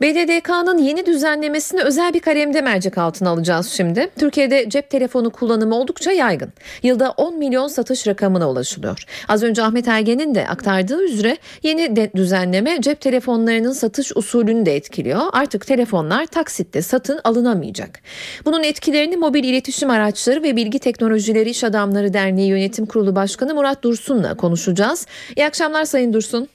[0.00, 4.10] BDDK'nın yeni düzenlemesini özel bir kalemde mercek altına alacağız şimdi.
[4.18, 6.52] Türkiye'de cep telefonu kullanımı oldukça yaygın.
[6.82, 9.04] Yılda 10 milyon satış rakamına ulaşılıyor.
[9.28, 14.76] Az önce Ahmet Ergen'in de aktardığı üzere yeni de düzenleme cep telefonlarının satış usulünü de
[14.76, 15.20] etkiliyor.
[15.32, 18.00] Artık telefonlar taksitte satın alınamayacak.
[18.44, 23.82] Bunun etkilerini Mobil İletişim Araçları ve Bilgi Teknolojileri İş Adamları Derneği Yönetim Kurulu Başkanı Murat
[23.82, 25.06] Dursun'la konuşacağız.
[25.36, 26.48] İyi akşamlar Sayın Dursun.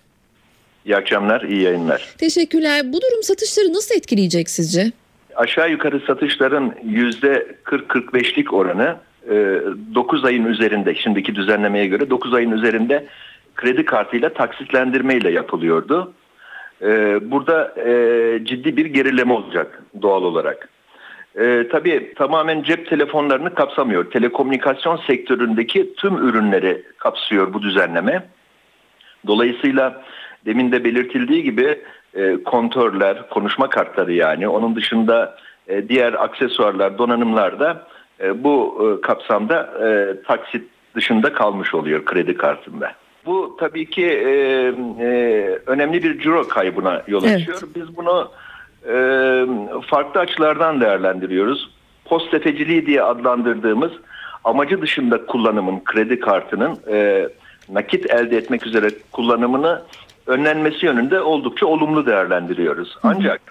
[0.86, 2.16] İyi akşamlar, iyi yayınlar.
[2.18, 2.82] Teşekkürler.
[2.94, 4.92] Bu durum satışları nasıl etkileyecek sizce?
[5.36, 6.74] Aşağı yukarı satışların
[7.66, 8.96] %40-45'lik oranı
[9.96, 13.06] 9 ayın üzerinde, şimdiki düzenlemeye göre 9 ayın üzerinde
[13.56, 16.14] kredi kartıyla taksitlendirmeyle yapılıyordu.
[17.22, 17.76] Burada
[18.44, 20.70] ciddi bir gerileme olacak doğal olarak.
[21.40, 24.12] E, tabii tamamen cep telefonlarını kapsamıyor.
[24.12, 28.26] Telekomünikasyon sektöründeki tüm ürünleri kapsıyor bu düzenleme.
[29.28, 30.04] Dolayısıyla
[30.46, 31.82] demin de belirtildiği gibi
[32.14, 37.88] e, kontörler, konuşma kartları yani onun dışında e, diğer aksesuarlar, donanımlar da
[38.24, 40.64] e, bu e, kapsamda e, taksit
[40.96, 42.92] dışında kalmış oluyor kredi kartında.
[43.26, 44.32] Bu tabii ki e,
[45.00, 45.10] e,
[45.66, 47.60] önemli bir ciro kaybına yol açıyor.
[47.64, 47.76] Evet.
[47.76, 48.32] Biz bunu
[48.88, 48.96] e,
[49.88, 51.70] farklı açılardan değerlendiriyoruz.
[52.06, 53.92] Post tefeciliği diye adlandırdığımız
[54.44, 57.28] amacı dışında kullanımın kredi kartının e,
[57.70, 59.82] nakit elde etmek üzere kullanımını
[60.28, 62.98] önlenmesi yönünde oldukça olumlu değerlendiriyoruz.
[63.04, 63.42] Ancak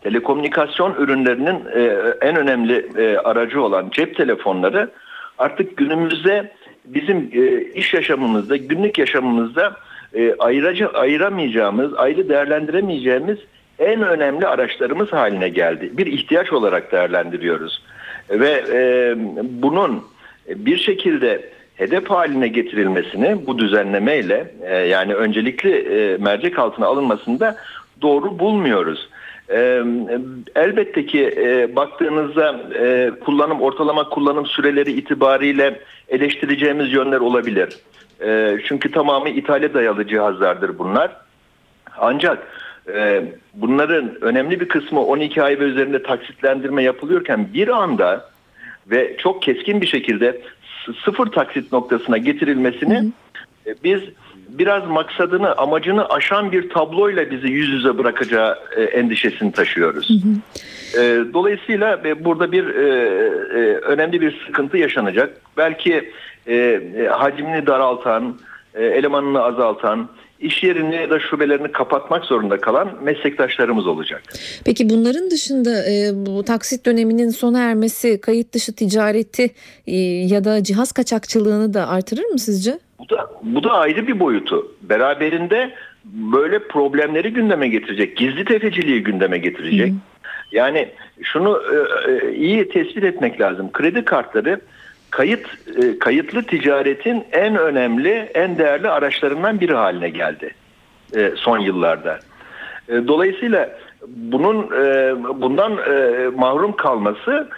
[0.00, 4.90] telekomünikasyon ürünlerinin e, en önemli e, aracı olan cep telefonları
[5.38, 6.52] artık günümüzde
[6.84, 9.76] bizim e, iş yaşamımızda, günlük yaşamımızda
[10.14, 13.38] e, ayıracı, ayıramayacağımız, ayrı değerlendiremeyeceğimiz
[13.78, 15.90] en önemli araçlarımız haline geldi.
[15.92, 17.82] Bir ihtiyaç olarak değerlendiriyoruz.
[18.30, 19.14] Ve e,
[19.62, 20.04] bunun
[20.48, 27.56] bir şekilde hedef haline getirilmesini bu düzenlemeyle e, yani öncelikli e, mercek altına alınmasında
[28.02, 29.08] doğru bulmuyoruz.
[29.50, 29.82] E,
[30.54, 37.78] elbette ki e, baktığınızda e, kullanım ortalama kullanım süreleri itibariyle eleştireceğimiz yönler olabilir.
[38.24, 41.16] E, çünkü tamamı ithale dayalı cihazlardır bunlar.
[41.98, 42.46] Ancak
[43.54, 48.30] bunların önemli bir kısmı 12 ay ve üzerinde taksitlendirme yapılıyorken bir anda
[48.90, 50.40] ve çok keskin bir şekilde
[51.04, 53.12] sıfır taksit noktasına getirilmesini
[53.66, 54.00] e, biz
[54.48, 60.24] biraz maksadını, amacını aşan bir tabloyla bizi yüz yüze bırakacağı e, endişesini taşıyoruz.
[60.94, 61.00] E,
[61.34, 62.64] Dolayısıyla e, burada bir
[63.82, 65.40] önemli bir sıkıntı yaşanacak.
[65.56, 66.12] Belki
[67.10, 68.38] hacmini daraltan,
[68.74, 70.08] elemanını azaltan,
[70.40, 74.22] iş yerini ya da şubelerini kapatmak zorunda kalan meslektaşlarımız olacak.
[74.64, 79.50] Peki bunların dışında e, bu taksit döneminin sona ermesi kayıt dışı ticareti
[79.86, 82.78] e, ya da cihaz kaçakçılığını da artırır mı sizce?
[82.98, 84.72] Bu da, bu da ayrı bir boyutu.
[84.82, 89.92] Beraberinde böyle problemleri gündeme getirecek, gizli tefeciliği gündeme getirecek.
[90.52, 90.88] Yani
[91.22, 93.72] şunu e, e, iyi tespit etmek lazım.
[93.72, 94.60] Kredi kartları
[95.16, 95.46] kayıt
[95.82, 100.54] e, kayıtlı ticaretin en önemli, en değerli araçlarından biri haline geldi
[101.16, 102.18] e, son yıllarda.
[102.88, 104.70] E, Dolayısıyla bunun
[105.40, 105.72] bundan
[106.36, 107.48] mahrum kalması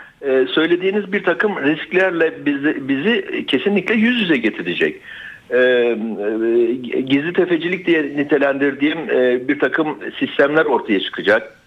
[0.55, 5.01] söylediğiniz bir takım risklerle bizi, bizi kesinlikle yüz yüze getirecek.
[7.07, 9.09] Gizli tefecilik diye nitelendirdiğim
[9.49, 11.59] bir takım sistemler ortaya çıkacak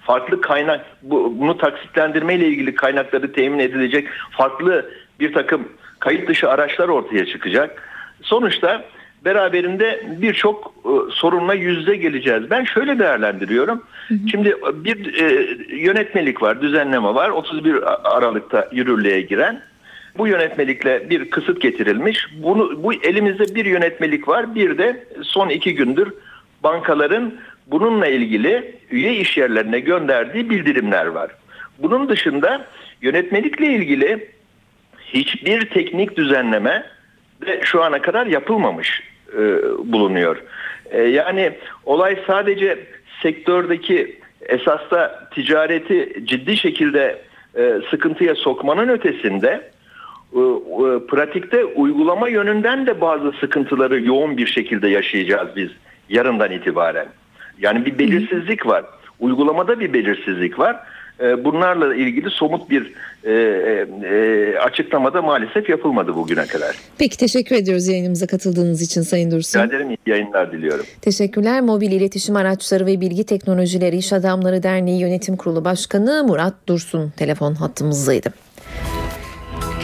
[0.00, 6.50] farklı kaynak bu, bunu taksitlendirme ile ilgili kaynakları temin edilecek farklı bir takım kayıt dışı
[6.50, 7.82] araçlar ortaya çıkacak.
[8.22, 8.84] Sonuçta
[9.24, 12.50] beraberinde birçok e, sorunla yüzde geleceğiz.
[12.50, 13.82] Ben şöyle değerlendiriyorum.
[14.30, 17.30] Şimdi bir e, yönetmelik var, düzenleme var.
[17.30, 17.80] 31
[18.16, 19.62] Aralık'ta yürürlüğe giren.
[20.18, 22.26] Bu yönetmelikle bir kısıt getirilmiş.
[22.42, 24.54] Bunu bu elimizde bir yönetmelik var.
[24.54, 26.12] Bir de son iki gündür
[26.62, 27.34] bankaların
[27.66, 31.30] bununla ilgili üye işyerlerine gönderdiği bildirimler var.
[31.78, 32.66] Bunun dışında
[33.02, 34.28] yönetmelikle ilgili
[35.14, 36.86] hiçbir teknik düzenleme
[37.46, 39.40] de şu ana kadar yapılmamış e,
[39.92, 40.42] bulunuyor.
[40.90, 41.52] E, yani
[41.84, 42.78] olay sadece
[43.22, 47.22] sektördeki esasda ticareti ciddi şekilde
[47.56, 49.70] e, sıkıntıya sokmanın ötesinde
[50.32, 55.70] e, e, pratikte uygulama yönünden de bazı sıkıntıları yoğun bir şekilde yaşayacağız biz
[56.08, 57.06] yarından itibaren.
[57.58, 58.84] Yani bir belirsizlik var.
[59.20, 60.76] Uygulamada bir belirsizlik var.
[61.20, 62.92] E, Bunlarla ilgili somut bir
[63.24, 63.32] e,
[64.04, 66.76] e, açıklamada maalesef yapılmadı bugüne kadar.
[66.98, 69.60] Peki teşekkür ediyoruz yayınımıza katıldığınız için Sayın Dursun.
[69.60, 70.84] Rica ederim iyi yayınlar diliyorum.
[71.02, 71.60] Teşekkürler.
[71.60, 77.54] Mobil İletişim Araçları ve Bilgi Teknolojileri İş Adamları Derneği Yönetim Kurulu Başkanı Murat Dursun telefon
[77.54, 78.43] hattımızdaydı.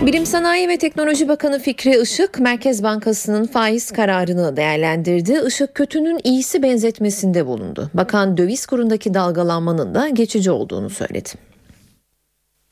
[0.07, 5.41] Bilim Sanayi ve Teknoloji Bakanı Fikri Işık, Merkez Bankası'nın faiz kararını değerlendirdi.
[5.49, 7.91] Işık kötünün iyisi benzetmesinde bulundu.
[7.95, 11.31] Bakan döviz kurundaki dalgalanmanın da geçici olduğunu söyledi.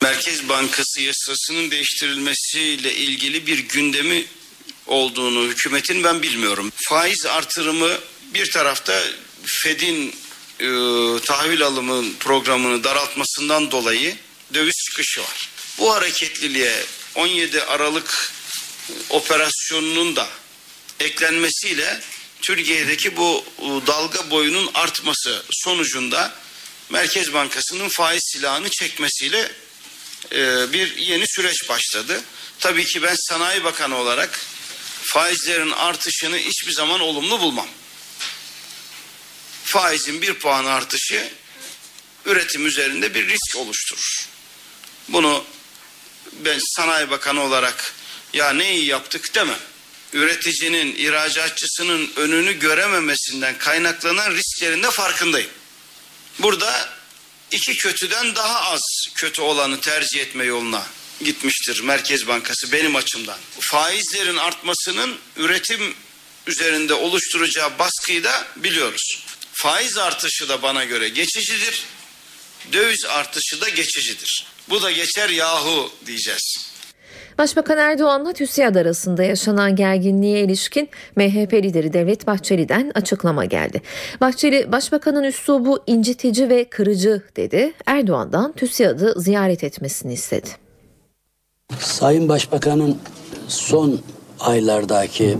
[0.01, 4.23] Merkez Bankası yasasının değiştirilmesiyle ilgili bir gündemi
[4.87, 6.71] olduğunu hükümetin ben bilmiyorum.
[6.75, 7.89] Faiz artırımı
[8.33, 8.93] bir tarafta
[9.43, 10.13] Fed'in
[10.59, 10.67] e,
[11.25, 14.15] tahvil alımı programını daraltmasından dolayı
[14.53, 15.49] döviz çıkışı var.
[15.79, 16.73] Bu hareketliliğe
[17.15, 18.33] 17 Aralık
[19.09, 20.27] operasyonunun da
[20.99, 22.01] eklenmesiyle
[22.41, 26.35] Türkiye'deki bu e, dalga boyunun artması sonucunda
[26.89, 29.51] Merkez Bankası'nın faiz silahını çekmesiyle
[30.31, 32.21] e, bir yeni süreç başladı.
[32.59, 34.39] Tabii ki ben Sanayi Bakanı olarak
[35.03, 37.67] faizlerin artışını hiçbir zaman olumlu bulmam.
[39.63, 41.29] Faizin bir puan artışı
[42.25, 44.27] üretim üzerinde bir risk oluşturur.
[45.07, 45.45] Bunu
[46.33, 47.93] ben Sanayi Bakanı olarak
[48.33, 49.59] ya ne iyi yaptık demem.
[50.13, 55.49] Üreticinin, ihracatçısının önünü görememesinden kaynaklanan risklerin de farkındayım.
[56.39, 56.89] Burada
[57.51, 58.81] iki kötüden daha az
[59.15, 60.85] kötü olanı tercih etme yoluna
[61.23, 63.37] gitmiştir Merkez Bankası benim açımdan.
[63.59, 65.95] Faizlerin artmasının üretim
[66.47, 69.23] üzerinde oluşturacağı baskıyı da biliyoruz.
[69.53, 71.83] Faiz artışı da bana göre geçicidir.
[72.73, 74.45] Döviz artışı da geçicidir.
[74.69, 76.69] Bu da geçer yahu diyeceğiz.
[77.37, 83.81] Başbakan Erdoğan'la TÜSİAD arasında yaşanan gerginliğe ilişkin MHP lideri Devlet Bahçeli'den açıklama geldi.
[84.21, 87.73] Bahçeli, Başbakanın üslubu incitici ve kırıcı dedi.
[87.85, 90.49] Erdoğan'dan TÜSİAD'ı ziyaret etmesini istedi.
[91.79, 92.97] Sayın Başbakan'ın
[93.47, 93.99] son
[94.39, 95.37] aylardaki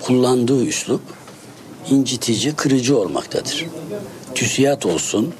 [0.00, 1.02] kullandığı üslup
[1.90, 3.66] incitici, kırıcı olmaktadır.
[4.34, 5.34] TÜSİAD olsun,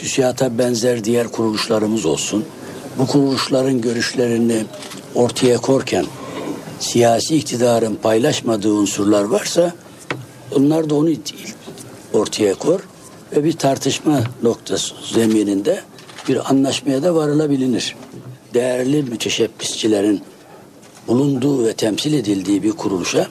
[0.00, 2.44] TÜSİAD'a benzer diğer kuruluşlarımız olsun.
[2.98, 4.64] Bu kuruluşların görüşlerini
[5.14, 6.06] ortaya korken
[6.78, 9.74] siyasi iktidarın paylaşmadığı unsurlar varsa
[10.56, 11.10] onlar da onu
[12.12, 12.80] ortaya kor
[13.32, 15.80] ve bir tartışma noktası zemininde
[16.28, 17.96] bir anlaşmaya da varılabilir.
[18.54, 20.22] Değerli müteşebbisçilerin
[21.08, 23.26] bulunduğu ve temsil edildiği bir kuruluşa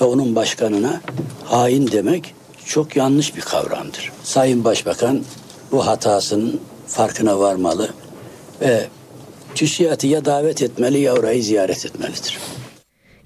[0.00, 1.00] ve onun başkanına
[1.44, 4.12] hain demek çok yanlış bir kavramdır.
[4.24, 5.24] Sayın Başbakan
[5.74, 7.88] bu hatasının farkına varmalı
[8.60, 8.86] ve
[9.54, 12.38] TÜSİAD'ı ya davet etmeli ya orayı ziyaret etmelidir.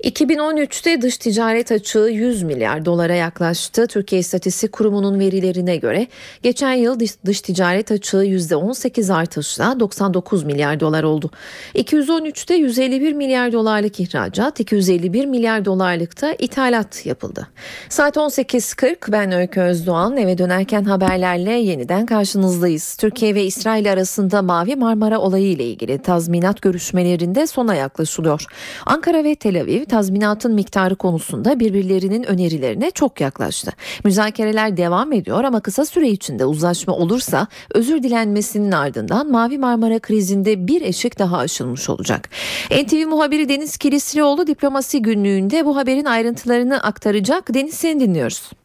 [0.04, 3.86] 2013'te dış ticaret açığı 100 milyar dolara yaklaştı.
[3.86, 6.06] Türkiye İstatistik Kurumu'nun verilerine göre
[6.42, 11.30] geçen yıl dış ticaret açığı %18 artışla 99 milyar dolar oldu.
[11.74, 17.48] 213'te 151 milyar dolarlık ihracat, 251 milyar dolarlık da ithalat yapıldı.
[17.88, 22.96] Saat 18.40 ben Öykü Özdoğan eve dönerken haberlerle yeniden karşınızdayız.
[22.96, 28.44] Türkiye ve İsrail arasında Mavi Marmara olayı ile ilgili tazminat görüşmelerinde sona yaklaşılıyor.
[28.86, 33.72] Ankara ve Tel Aviv tazminatın miktarı konusunda birbirlerinin önerilerine çok yaklaştı.
[34.04, 40.66] Müzakereler devam ediyor ama kısa süre içinde uzlaşma olursa özür dilenmesinin ardından Mavi Marmara krizinde
[40.66, 42.28] bir eşik daha aşılmış olacak.
[42.70, 47.54] NTV muhabiri Deniz Kilislioğlu diplomasi günlüğünde bu haberin ayrıntılarını aktaracak.
[47.54, 48.57] Deniz seni dinliyoruz.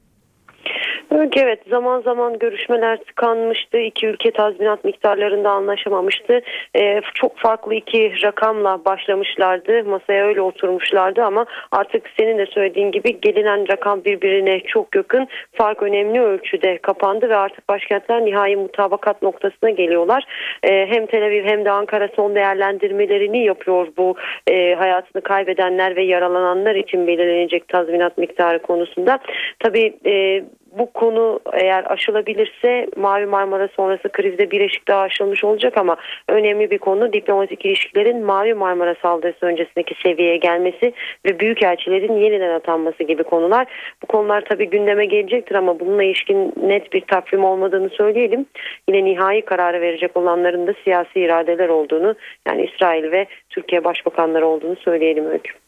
[1.54, 3.78] Evet zaman zaman görüşmeler tıkanmıştı.
[3.78, 6.42] İki ülke tazminat miktarlarında anlaşamamıştı.
[6.76, 9.84] Ee, çok farklı iki rakamla başlamışlardı.
[9.84, 15.28] Masaya öyle oturmuşlardı ama artık senin de söylediğin gibi gelinen rakam birbirine çok yakın.
[15.52, 20.24] Fark önemli ölçüde kapandı ve artık başkentler nihai mutabakat noktasına geliyorlar.
[20.64, 24.16] Ee, hem Tel Aviv hem de Ankara son değerlendirmelerini yapıyor bu
[24.48, 29.20] e, hayatını kaybedenler ve yaralananlar için belirlenecek tazminat miktarı konusunda.
[29.60, 30.44] Tabii e,
[30.78, 35.96] bu konu eğer aşılabilirse Mavi Marmara sonrası krizde bir eşik daha aşılmış olacak ama
[36.30, 40.94] önemli bir konu diplomatik ilişkilerin Mavi Marmara saldırısı öncesindeki seviyeye gelmesi
[41.26, 43.68] ve büyükelçilerin yeniden atanması gibi konular.
[44.04, 48.46] Bu konular tabii gündeme gelecektir ama bununla ilişkin net bir takvim olmadığını söyleyelim.
[48.90, 52.16] Yine nihai kararı verecek olanların da siyasi iradeler olduğunu
[52.48, 55.63] yani İsrail ve Türkiye başbakanları olduğunu söyleyelim Öykü.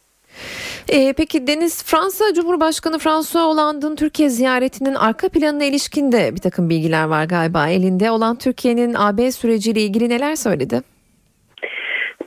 [0.89, 6.69] Ee, peki Deniz Fransa Cumhurbaşkanı François Hollande'ın Türkiye ziyaretinin arka planına ilişkin de bir takım
[6.69, 10.94] bilgiler var galiba elinde olan Türkiye'nin AB süreciyle ilgili neler söyledi?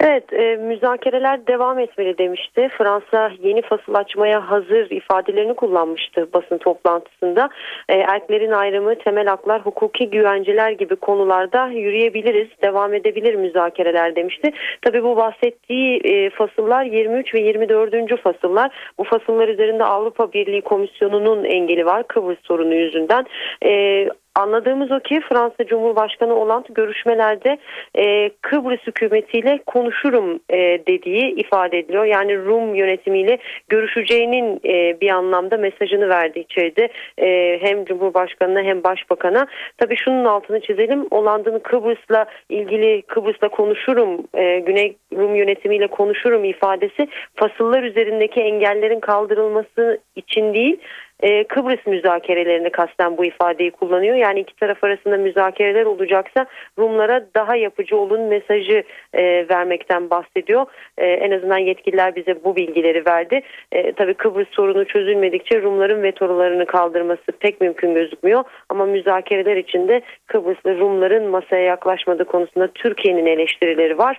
[0.01, 2.69] Evet e, müzakereler devam etmeli demişti.
[2.79, 7.49] Fransa yeni fasıl açmaya hazır ifadelerini kullanmıştı basın toplantısında.
[7.89, 14.51] E, erklerin ayrımı, temel haklar, hukuki güvenceler gibi konularda yürüyebiliriz, devam edebilir müzakereler demişti.
[14.83, 18.21] Tabii bu bahsettiği e, fasıllar 23 ve 24.
[18.23, 18.71] fasıllar.
[18.99, 23.27] Bu fasıllar üzerinde Avrupa Birliği Komisyonu'nun engeli var Kıbrıs sorunu yüzünden.
[23.65, 24.09] E,
[24.39, 27.59] Anladığımız o ki Fransa Cumhurbaşkanı olan görüşmelerde
[27.95, 30.57] e, Kıbrıs hükümetiyle konuşurum e,
[30.89, 32.05] dediği ifade ediliyor.
[32.05, 39.47] Yani Rum yönetimiyle görüşeceğinin e, bir anlamda mesajını verdi içeride e, hem Cumhurbaşkanına hem Başbakan'a.
[39.79, 41.07] Tabii şunun altını çizelim.
[41.13, 49.99] Hollanda'nın Kıbrıs'la ilgili Kıbrıs'la konuşurum, e, Güney Rum yönetimiyle konuşurum ifadesi fasıllar üzerindeki engellerin kaldırılması
[50.17, 50.79] için değil
[51.21, 54.17] e, Kıbrıs müzakerelerini kasten bu ifadeyi kullanıyor.
[54.17, 56.47] Yani iki taraf arasında müzakereler olacaksa
[56.79, 58.83] Rumlara daha yapıcı olun mesajı
[59.15, 60.67] e, vermekten bahsediyor.
[60.99, 63.41] E, en azından yetkililer bize bu bilgileri verdi.
[63.73, 68.45] E, tabii Kıbrıs sorunu çözülmedikçe Rumların vetolarını kaldırması pek mümkün gözükmüyor.
[68.69, 74.19] Ama müzakereler içinde Kıbrıslı Rumların masaya yaklaşmadığı konusunda Türkiye'nin eleştirileri var.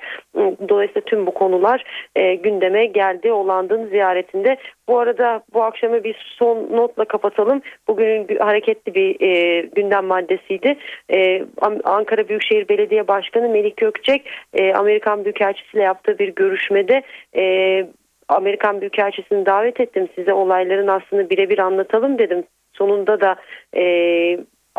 [0.69, 1.83] Dolayısıyla tüm bu konular
[2.15, 3.31] e, gündeme geldi.
[3.31, 4.57] Olandın ziyaretinde
[4.89, 6.57] bu arada bu akşamı bir son
[6.89, 7.61] notla kapatalım.
[7.87, 10.77] Bugünün hareketli bir e, gündem maddesiydi.
[11.13, 11.43] E,
[11.83, 17.03] Ankara Büyükşehir Belediye Başkanı Melik Gökçek e, Amerikan Büyükelçisiyle yaptığı bir görüşmede
[17.35, 17.85] e,
[18.27, 20.07] Amerikan Büyükelçisini davet ettim.
[20.15, 22.43] Size olayların aslında birebir anlatalım dedim.
[22.73, 23.35] Sonunda da
[23.75, 23.83] e,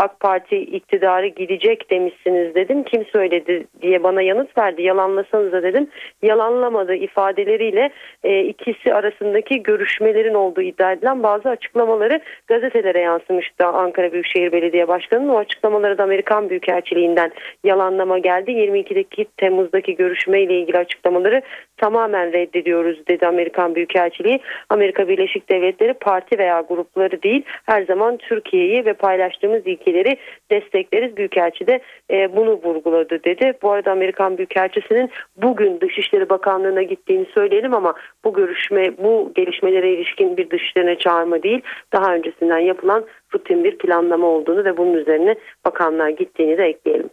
[0.01, 2.83] AK Parti iktidarı gidecek demişsiniz dedim.
[2.83, 4.83] Kim söyledi diye bana yanıt verdi.
[4.83, 5.89] Yalanlasanız da dedim.
[6.23, 7.91] Yalanlamadı ifadeleriyle
[8.25, 13.67] e, ikisi arasındaki görüşmelerin olduğu iddia edilen bazı açıklamaları gazetelere yansımıştı.
[13.67, 17.31] Ankara Büyükşehir Belediye Başkanı'nın o açıklamaları da Amerikan Büyükelçiliğinden
[17.65, 18.51] yalanlama geldi.
[18.51, 21.43] 22'deki Temmuz'daki görüşmeyle ilgili açıklamaları
[21.77, 24.41] tamamen reddediyoruz dedi Amerikan Büyükelçiliği.
[24.71, 30.16] Amerika Birleşik Devletleri parti veya grupları değil her zaman Türkiye'yi ve paylaştığımız ilkeleri
[30.51, 31.16] destekleriz.
[31.16, 31.80] Büyükelçi de
[32.11, 33.53] e, bunu vurguladı dedi.
[33.62, 40.36] Bu arada Amerikan Büyükelçisi'nin bugün Dışişleri Bakanlığı'na gittiğini söyleyelim ama bu görüşme bu gelişmelere ilişkin
[40.36, 41.61] bir dışişlerine çağırma değil
[41.93, 45.34] daha öncesinden yapılan rutin bir planlama olduğunu ve bunun üzerine
[45.66, 47.11] bakanlığa gittiğini de ekleyelim.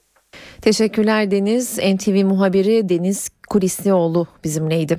[0.61, 1.79] Teşekkürler Deniz.
[1.79, 4.97] NTV muhabiri Deniz Kulislioğlu bizimleydi.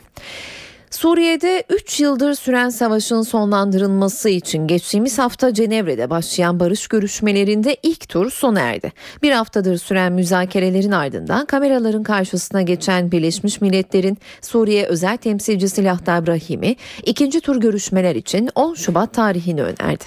[0.90, 8.30] Suriye'de 3 yıldır süren savaşın sonlandırılması için geçtiğimiz hafta Cenevre'de başlayan barış görüşmelerinde ilk tur
[8.30, 8.92] sona erdi.
[9.22, 16.76] Bir haftadır süren müzakerelerin ardından kameraların karşısına geçen Birleşmiş Milletler'in Suriye özel temsilcisi Lahda Brahimi
[17.04, 20.04] ikinci tur görüşmeler için 10 Şubat tarihini önerdi.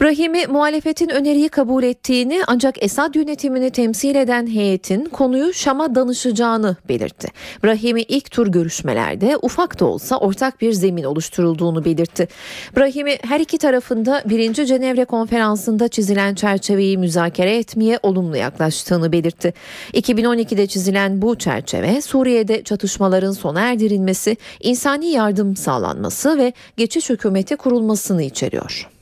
[0.00, 7.28] Brahimi muhalefetin öneriyi kabul ettiğini ancak Esad yönetimini temsil eden heyetin konuyu Şam'a danışacağını belirtti.
[7.64, 12.28] Brahimi ilk tur görüşmelerde ufak da olsa ortak bir zemin oluşturulduğunu belirtti.
[12.76, 19.54] Brahimi her iki tarafında birinci Cenevre konferansında çizilen çerçeveyi müzakere etmeye olumlu yaklaştığını belirtti.
[19.92, 28.22] 2012'de çizilen bu çerçeve Suriye'de çatışmaların sona erdirilmesi, insani yardım sağlanması ve geçiş hükümeti kurulmasını
[28.22, 28.95] içeriyor.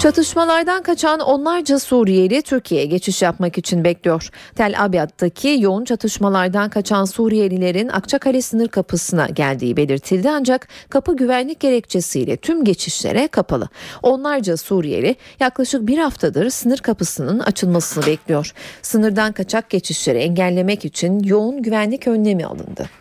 [0.00, 4.30] Çatışmalardan kaçan onlarca Suriyeli Türkiye'ye geçiş yapmak için bekliyor.
[4.54, 12.36] Tel Abyad'daki yoğun çatışmalardan kaçan Suriyelilerin Akçakale sınır kapısına geldiği belirtildi ancak kapı güvenlik gerekçesiyle
[12.36, 13.68] tüm geçişlere kapalı.
[14.02, 18.52] Onlarca Suriyeli yaklaşık bir haftadır sınır kapısının açılmasını bekliyor.
[18.82, 22.99] Sınırdan kaçak geçişleri engellemek için yoğun güvenlik önlemi alındı.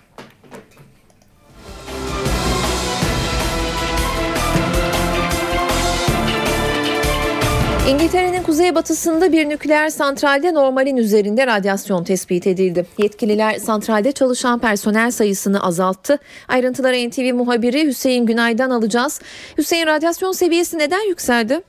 [7.90, 12.86] İngiltere'nin kuzeybatısında bir nükleer santralde normalin üzerinde radyasyon tespit edildi.
[12.98, 16.18] Yetkililer santralde çalışan personel sayısını azalttı.
[16.48, 19.22] Ayrıntıları NTV muhabiri Hüseyin Günay'dan alacağız.
[19.58, 21.60] Hüseyin radyasyon seviyesi neden yükseldi?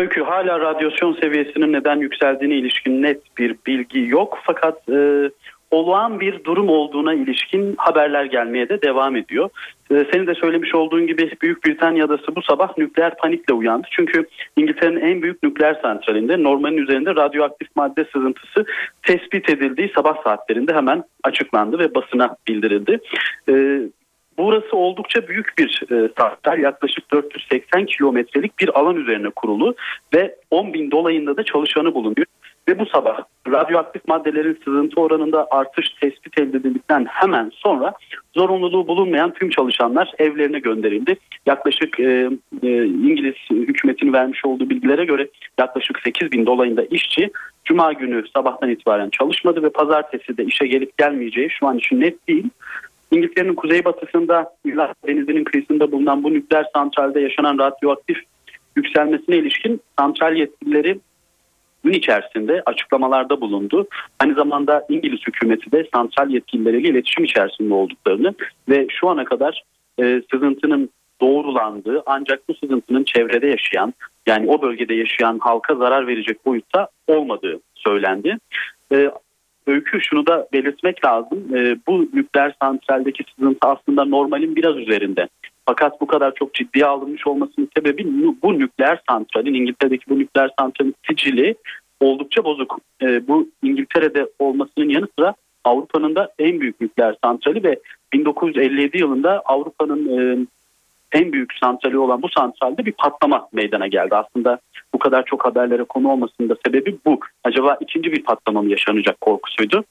[0.00, 4.38] Öykü hala radyasyon seviyesinin neden yükseldiğine ilişkin net bir bilgi yok.
[4.42, 5.30] Fakat e,
[5.70, 9.50] olağan bir durum olduğuna ilişkin haberler gelmeye de devam ediyor.
[9.90, 13.86] Ee, senin de söylemiş olduğun gibi Büyük Britanya adası bu sabah nükleer panikle uyandı.
[13.90, 18.64] Çünkü İngiltere'nin en büyük nükleer santralinde normalin üzerinde radyoaktif madde sızıntısı
[19.02, 22.98] tespit edildiği sabah saatlerinde hemen açıklandı ve basına bildirildi.
[23.48, 23.80] Ee,
[24.38, 29.74] Burası oldukça büyük bir e, santral yaklaşık 480 kilometrelik bir alan üzerine kurulu
[30.14, 32.26] ve 10 bin dolayında da çalışanı bulunuyor.
[32.68, 37.92] Ve bu sabah radyoaktif maddelerin sızıntı oranında artış tespit edildikten hemen sonra
[38.34, 41.16] zorunluluğu bulunmayan tüm çalışanlar evlerine gönderildi.
[41.46, 42.30] Yaklaşık e,
[42.62, 47.30] e, İngiliz hükümetinin vermiş olduğu bilgilere göre yaklaşık 8 bin dolayında işçi
[47.64, 52.28] Cuma günü sabahtan itibaren çalışmadı ve pazartesi de işe gelip gelmeyeceği şu an için net
[52.28, 52.44] değil.
[53.10, 58.18] İngiltere'nin kuzeybatısında İrlanda Denizi'nin kıyısında bulunan bu nükleer santralde yaşanan radyoaktif
[58.76, 60.98] yükselmesine ilişkin santral yetkilileri
[61.86, 63.86] gün içerisinde açıklamalarda bulundu.
[64.20, 68.34] Aynı zamanda İngiliz hükümeti de santral yetkilileriyle iletişim içerisinde olduklarını
[68.68, 69.62] ve şu ana kadar
[70.00, 73.94] e, sızıntının doğrulandığı ancak bu sızıntının çevrede yaşayan
[74.26, 78.38] yani o bölgede yaşayan halka zarar verecek boyutta olmadığı söylendi.
[78.92, 79.10] E,
[79.66, 81.56] öykü şunu da belirtmek lazım.
[81.56, 85.28] E, bu nükleer santraldeki sızıntı aslında normalin biraz üzerinde.
[85.66, 88.06] Fakat bu kadar çok ciddiye alınmış olmasının sebebi
[88.42, 91.54] bu, nükleer santralin İngiltere'deki bu nükleer santralin sicili
[92.00, 92.78] oldukça bozuk.
[93.02, 97.80] E, bu İngiltere'de olmasının yanı sıra Avrupa'nın da en büyük nükleer santrali ve
[98.12, 100.46] 1957 yılında Avrupa'nın e,
[101.12, 104.14] en büyük santrali olan bu santralde bir patlama meydana geldi.
[104.14, 104.58] Aslında
[104.94, 107.20] bu kadar çok haberlere konu olmasının da sebebi bu.
[107.44, 109.84] Acaba ikinci bir patlama mı yaşanacak korkusuydu.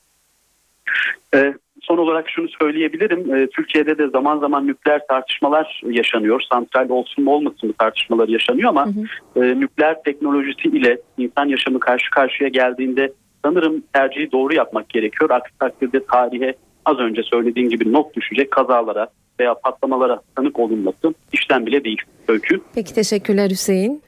[1.34, 1.54] Ee,
[1.88, 3.36] son olarak şunu söyleyebilirim.
[3.36, 6.42] Ee, Türkiye'de de zaman zaman nükleer tartışmalar yaşanıyor.
[6.52, 8.90] Santral olsun mu olmasın mı tartışmalar yaşanıyor ama hı
[9.36, 9.46] hı.
[9.46, 13.14] E, nükleer teknolojisi ile insan yaşamı karşı karşıya geldiğinde
[13.46, 15.30] sanırım tercihi doğru yapmak gerekiyor.
[15.30, 16.54] Aksi takdirde tarihe
[16.86, 19.08] az önce söylediğim gibi not düşecek kazalara
[19.40, 22.62] veya patlamalara tanık olunması işten bile değil öykü.
[22.76, 24.02] Peki teşekkürler Hüseyin.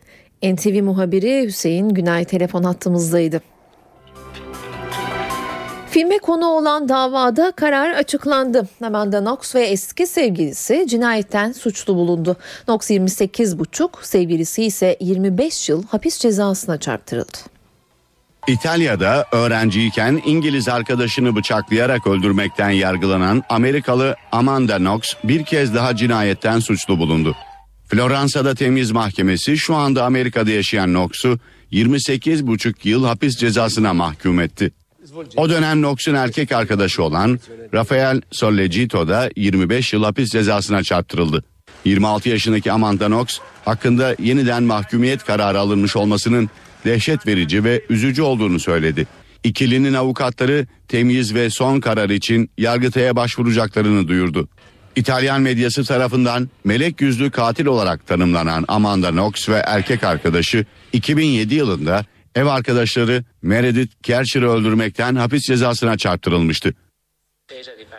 [0.44, 3.42] NTV muhabiri Hüseyin Günay telefon hattımızdaydı.
[5.98, 8.68] Filme konu olan davada karar açıklandı.
[8.82, 12.38] Amanda Knox ve eski sevgilisi cinayetten suçlu bulundu.
[12.66, 17.38] Knox 28,5, sevgilisi ise 25 yıl hapis cezasına çarptırıldı.
[18.48, 27.00] İtalya'da öğrenciyken İngiliz arkadaşını bıçaklayarak öldürmekten yargılanan Amerikalı Amanda Knox bir kez daha cinayetten suçlu
[27.00, 27.36] bulundu.
[27.88, 31.40] Floransa'da temiz mahkemesi şu anda Amerika'da yaşayan Knox'u
[31.72, 34.72] 28,5 yıl hapis cezasına mahkum etti.
[35.36, 37.40] O dönem Knox'un erkek arkadaşı olan
[37.74, 41.44] Rafael Sollecito da 25 yıl hapis cezasına çarptırıldı.
[41.86, 46.50] 26 yaşındaki Amanda Knox hakkında yeniden mahkumiyet kararı alınmış olmasının
[46.86, 49.08] dehşet verici ve üzücü olduğunu söyledi.
[49.44, 54.48] İkilinin avukatları temyiz ve son karar için Yargıtay'a başvuracaklarını duyurdu.
[54.96, 62.06] İtalyan medyası tarafından melek yüzlü katil olarak tanımlanan Amanda Knox ve erkek arkadaşı 2007 yılında
[62.38, 66.74] ev arkadaşları Meredith Kercher'ı öldürmekten hapis cezasına çarptırılmıştı.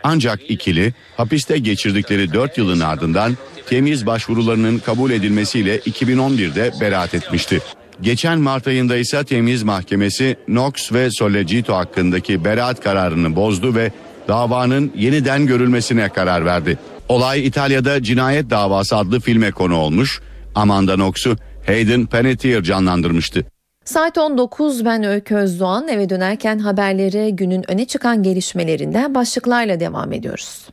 [0.02, 3.36] Ancak ikili hapiste geçirdikleri 4 yılın ardından
[3.66, 7.60] temyiz başvurularının kabul edilmesiyle 2011'de beraat etmişti.
[8.00, 13.92] Geçen Mart ayında ise temyiz mahkemesi Knox ve Sollecito hakkındaki beraat kararını bozdu ve
[14.28, 16.78] davanın yeniden görülmesine karar verdi.
[17.08, 20.20] Olay İtalya'da Cinayet Davası adlı filme konu olmuş.
[20.54, 21.36] Amanda Knox'u
[21.66, 23.44] Hayden Panettiere canlandırmıştı.
[23.88, 30.68] Saat 19 ben Öykü Özdoğan eve dönerken haberlere günün öne çıkan gelişmelerinden başlıklarla devam ediyoruz.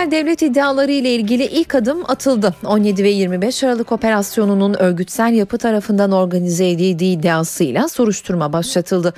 [0.00, 2.54] Paralel devlet iddiaları ile ilgili ilk adım atıldı.
[2.64, 9.14] 17 ve 25 Aralık operasyonunun örgütsel yapı tarafından organize edildiği iddiasıyla soruşturma başlatıldı.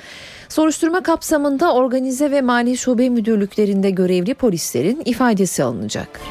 [0.49, 6.21] Soruşturma kapsamında organize ve mali şube müdürlüklerinde görevli polislerin ifadesi alınacak.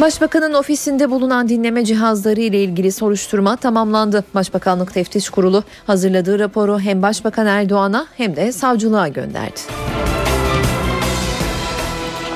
[0.00, 4.24] Başbakanın ofisinde bulunan dinleme cihazları ile ilgili soruşturma tamamlandı.
[4.34, 9.60] Başbakanlık Teftiş Kurulu hazırladığı raporu hem Başbakan Erdoğan'a hem de savcılığa gönderdi.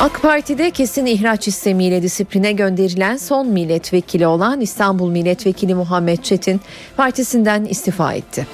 [0.01, 6.61] AK Parti'de kesin ihraç istemiyle disipline gönderilen son milletvekili olan İstanbul Milletvekili Muhammed Çetin
[6.97, 8.47] partisinden istifa etti.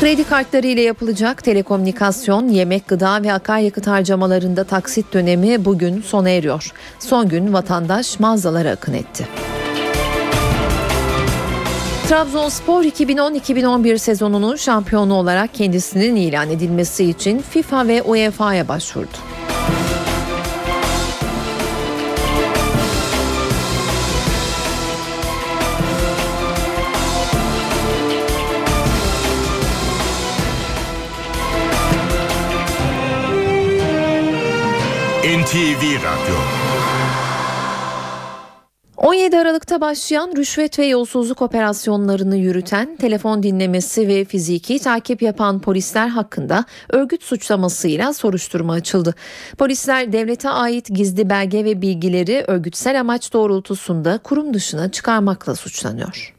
[0.00, 6.72] Kredi kartları ile yapılacak telekomünikasyon, yemek, gıda ve akaryakıt harcamalarında taksit dönemi bugün sona eriyor.
[6.98, 9.28] Son gün vatandaş mağazalara akın etti.
[12.08, 19.08] Trabzonspor 2010-2011 sezonunun şampiyonu olarak kendisinin ilan edilmesi için FIFA ve UEFA'ya başvurdu.
[35.24, 36.43] NTV Radyo
[39.04, 46.08] 17 Aralık'ta başlayan rüşvet ve yolsuzluk operasyonlarını yürüten, telefon dinlemesi ve fiziki takip yapan polisler
[46.08, 49.14] hakkında örgüt suçlamasıyla soruşturma açıldı.
[49.58, 56.34] Polisler devlete ait gizli belge ve bilgileri örgütsel amaç doğrultusunda kurum dışına çıkarmakla suçlanıyor.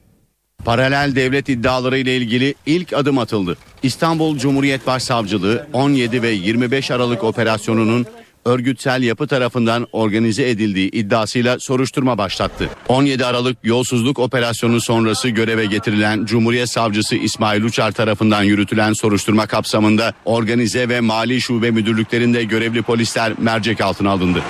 [0.65, 3.57] Paralel devlet iddiaları ile ilgili ilk adım atıldı.
[3.83, 8.05] İstanbul Cumhuriyet Başsavcılığı 17 ve 25 Aralık operasyonunun
[8.45, 12.69] örgütsel yapı tarafından organize edildiği iddiasıyla soruşturma başlattı.
[12.87, 20.13] 17 Aralık yolsuzluk operasyonu sonrası göreve getirilen Cumhuriyet Savcısı İsmail Uçar tarafından yürütülen soruşturma kapsamında
[20.25, 24.41] organize ve mali şube müdürlüklerinde görevli polisler mercek altına alındı.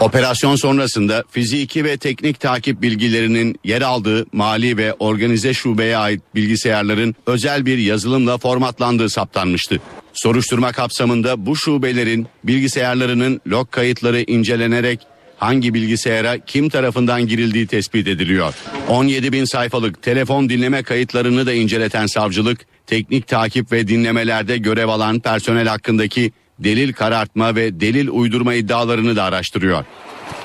[0.00, 7.14] Operasyon sonrasında fiziki ve teknik takip bilgilerinin yer aldığı mali ve organize şubeye ait bilgisayarların
[7.26, 9.80] özel bir yazılımla formatlandığı saptanmıştı.
[10.12, 15.00] Soruşturma kapsamında bu şubelerin bilgisayarlarının log kayıtları incelenerek
[15.36, 18.54] hangi bilgisayara kim tarafından girildiği tespit ediliyor.
[18.88, 25.20] 17 bin sayfalık telefon dinleme kayıtlarını da inceleten savcılık, teknik takip ve dinlemelerde görev alan
[25.20, 29.84] personel hakkındaki delil karartma ve delil uydurma iddialarını da araştırıyor.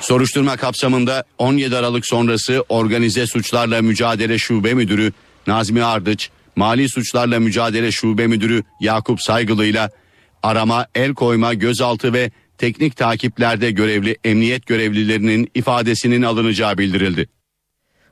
[0.02, 5.12] Soruşturma kapsamında 17 Aralık sonrası Organize Suçlarla Mücadele Şube Müdürü
[5.48, 9.90] Nazmi Ardıç, Mali Suçlarla Mücadele Şube Müdürü Yakup Saygılı ile
[10.44, 17.28] arama, el koyma, gözaltı ve teknik takiplerde görevli emniyet görevlilerinin ifadesinin alınacağı bildirildi.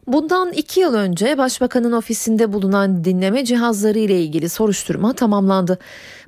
[0.07, 5.79] Bundan iki yıl önce Başbakanın ofisinde bulunan dinleme cihazları ile ilgili soruşturma tamamlandı.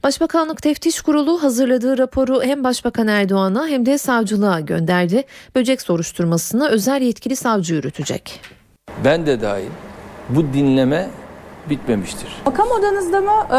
[0.03, 5.23] Başbakanlık Teftiş Kurulu hazırladığı raporu hem Başbakan Erdoğan'a hem de savcılığa gönderdi.
[5.55, 8.41] Böcek soruşturmasını özel yetkili savcı yürütecek.
[9.05, 9.69] Ben de dahil
[10.29, 11.09] bu dinleme
[11.69, 12.29] bitmemiştir.
[12.45, 13.55] Makam odanızda mı, e,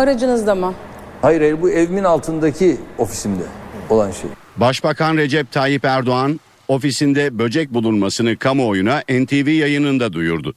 [0.00, 0.74] aracınızda mı?
[1.22, 3.42] Hayır hayır bu evimin altındaki ofisimde
[3.90, 4.30] olan şey.
[4.56, 10.54] Başbakan Recep Tayyip Erdoğan ofisinde böcek bulunmasını kamuoyuna NTV yayınında duyurdu.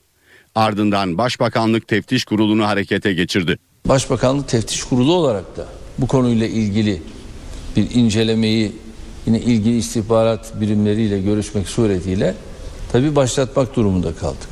[0.55, 3.57] Ardından Başbakanlık Teftiş Kurulu'nu harekete geçirdi.
[3.87, 7.01] Başbakanlık Teftiş Kurulu olarak da bu konuyla ilgili
[7.75, 8.71] bir incelemeyi
[9.25, 12.35] yine ilgili istihbarat birimleriyle görüşmek suretiyle
[12.91, 14.49] tabii başlatmak durumunda kaldık.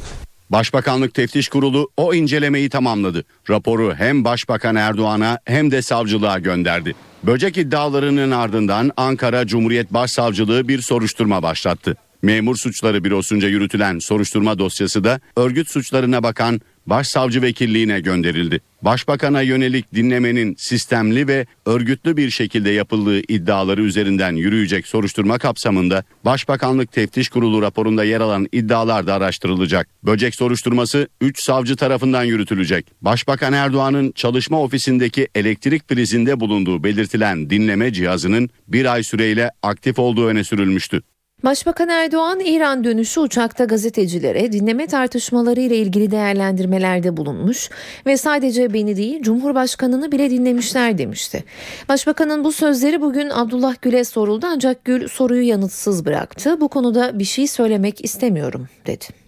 [0.50, 3.24] Başbakanlık Teftiş Kurulu o incelemeyi tamamladı.
[3.50, 6.96] Raporu hem Başbakan Erdoğan'a hem de savcılığa gönderdi.
[7.28, 11.98] Böcek iddialarının ardından Ankara Cumhuriyet Başsavcılığı bir soruşturma başlattı.
[12.22, 18.60] Memur Suçları Bürosu'nca yürütülen soruşturma dosyası da örgüt suçlarına bakan Başsavcı Vekilliğine gönderildi.
[18.82, 26.92] Başbakan'a yönelik dinlemenin sistemli ve örgütlü bir şekilde yapıldığı iddiaları üzerinden yürüyecek soruşturma kapsamında Başbakanlık
[26.92, 29.88] Teftiş Kurulu raporunda yer alan iddialar da araştırılacak.
[30.04, 32.86] Böcek soruşturması 3 savcı tarafından yürütülecek.
[33.02, 40.28] Başbakan Erdoğan'ın çalışma ofisindeki elektrik prizinde bulunduğu belirtilen dinleme cihazının bir ay süreyle aktif olduğu
[40.28, 41.02] öne sürülmüştü.
[41.44, 47.70] Başbakan Erdoğan İran dönüşü uçakta gazetecilere dinleme tartışmaları ile ilgili değerlendirmelerde bulunmuş
[48.06, 51.44] ve sadece beni değil Cumhurbaşkanını bile dinlemişler demişti.
[51.90, 56.62] Başbakanın bu sözleri bugün Abdullah Gül'e soruldu ancak Gül soruyu yanıtsız bıraktı.
[56.62, 59.27] Bu konuda bir şey söylemek istemiyorum dedi.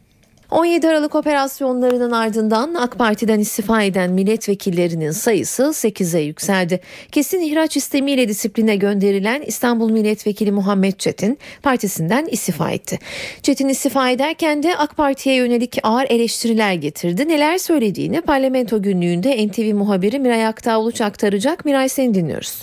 [0.51, 6.79] 17 Aralık operasyonlarının ardından AK Parti'den istifa eden milletvekillerinin sayısı 8'e yükseldi.
[7.11, 12.99] Kesin ihraç istemiyle disipline gönderilen İstanbul Milletvekili Muhammed Çetin partisinden istifa etti.
[13.43, 17.27] Çetin istifa ederken de AK Parti'ye yönelik ağır eleştiriler getirdi.
[17.27, 21.65] Neler söylediğini parlamento günlüğünde NTV muhabiri Miray Aktağuluç aktaracak.
[21.65, 22.61] Miray seni dinliyoruz.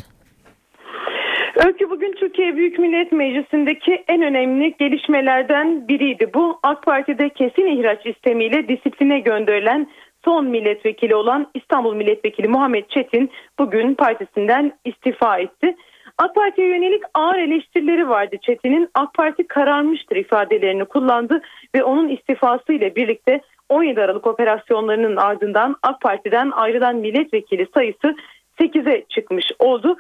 [1.64, 6.30] Öykü bugün Türkiye Büyük Millet Meclisi'ndeki en önemli gelişmelerden biriydi.
[6.34, 9.86] Bu AK Parti'de kesin ihraç istemiyle disipline gönderilen
[10.24, 15.76] son milletvekili olan İstanbul Milletvekili Muhammed Çetin bugün partisinden istifa etti.
[16.18, 18.88] AK Parti'ye yönelik ağır eleştirileri vardı Çetin'in.
[18.94, 21.42] AK Parti kararmıştır ifadelerini kullandı
[21.74, 28.16] ve onun istifası ile birlikte 17 Aralık operasyonlarının ardından AK Parti'den ayrılan milletvekili sayısı
[28.60, 29.96] 8'e çıkmış oldu.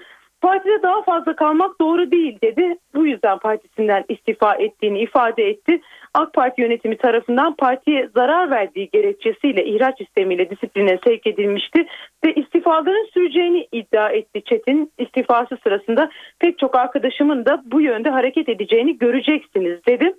[0.46, 2.76] Partide daha fazla kalmak doğru değil dedi.
[2.94, 5.80] Bu yüzden partisinden istifa ettiğini ifade etti.
[6.14, 11.86] AK Parti yönetimi tarafından partiye zarar verdiği gerekçesiyle ihraç istemiyle disipline sevk edilmişti
[12.24, 14.92] ve istifaların süreceğini iddia etti Çetin.
[14.98, 20.14] İstifası sırasında pek çok arkadaşımın da bu yönde hareket edeceğini göreceksiniz dedi.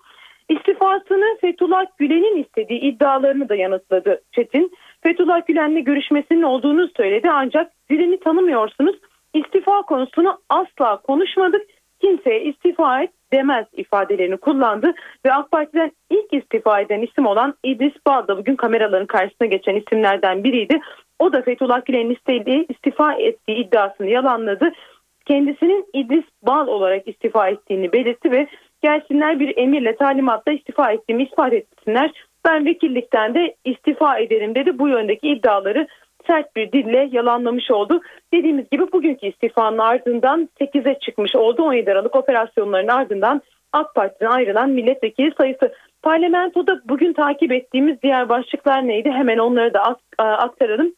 [0.49, 4.71] İstifasını Fethullah Gülen'in istediği iddialarını da yanıtladı Çetin.
[5.03, 8.95] Fethullah Gülen'le görüşmesinin olduğunu söyledi ancak Gülen'i tanımıyorsunuz
[9.39, 11.61] istifa konusunu asla konuşmadık.
[12.01, 14.93] Kimseye istifa et demez ifadelerini kullandı
[15.25, 19.75] ve AK Parti'den ilk istifa eden isim olan İdris Bal da bugün kameraların karşısına geçen
[19.75, 20.79] isimlerden biriydi.
[21.19, 24.71] O da Fethullah Gülen'in istediği istifa ettiği iddiasını yalanladı.
[25.25, 28.47] Kendisinin İdris Bal olarak istifa ettiğini belirtti ve
[28.81, 32.11] gelsinler bir emirle talimatla istifa ettiğimi ispat etsinler.
[32.45, 34.79] Ben vekillikten de istifa ederim dedi.
[34.79, 35.87] Bu yöndeki iddiaları
[36.27, 38.01] sert bir dille yalanlamış oldu.
[38.33, 41.63] Dediğimiz gibi bugünkü istifanın ardından 8'e çıkmış oldu.
[41.63, 43.41] 17 Aralık operasyonların ardından
[43.73, 45.73] AK Parti'den ayrılan milletvekili sayısı.
[46.01, 49.11] Parlamentoda bugün takip ettiğimiz diğer başlıklar neydi?
[49.11, 50.93] Hemen onları da aktaralım.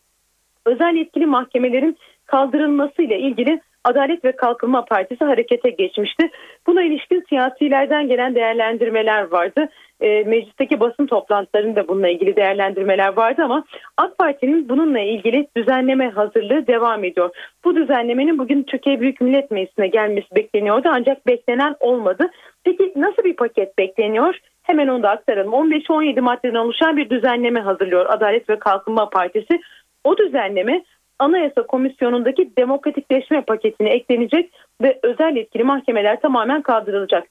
[0.65, 6.29] Özel yetkili mahkemelerin kaldırılması ile ilgili Adalet ve Kalkınma Partisi harekete geçmişti.
[6.67, 9.69] Buna ilişkin siyasilerden gelen değerlendirmeler vardı.
[10.01, 13.63] E, meclisteki basın toplantılarında bununla ilgili değerlendirmeler vardı ama
[13.97, 17.29] AK Parti'nin bununla ilgili düzenleme hazırlığı devam ediyor.
[17.65, 22.29] Bu düzenlemenin bugün Türkiye Büyük Millet Meclisi'ne gelmesi bekleniyordu ancak beklenen olmadı.
[22.63, 24.35] Peki nasıl bir paket bekleniyor?
[24.63, 25.51] Hemen onu da aktaralım.
[25.51, 29.59] 15-17 maddeden oluşan bir düzenleme hazırlıyor Adalet ve Kalkınma Partisi.
[30.03, 30.83] O düzenleme
[31.19, 34.51] Anayasa Komisyonu'ndaki demokratikleşme paketine eklenecek
[34.81, 37.27] ve özel yetkili mahkemeler tamamen kaldırılacak.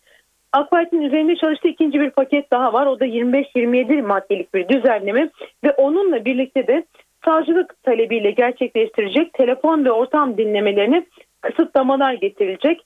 [0.52, 2.86] AK Parti'nin üzerinde çalıştığı ikinci bir paket daha var.
[2.86, 5.30] O da 25-27 maddelik bir düzenleme
[5.64, 6.84] ve onunla birlikte de
[7.24, 11.06] savcılık talebiyle gerçekleştirecek telefon ve ortam dinlemelerine
[11.40, 12.80] kısıtlamalar getirilecek.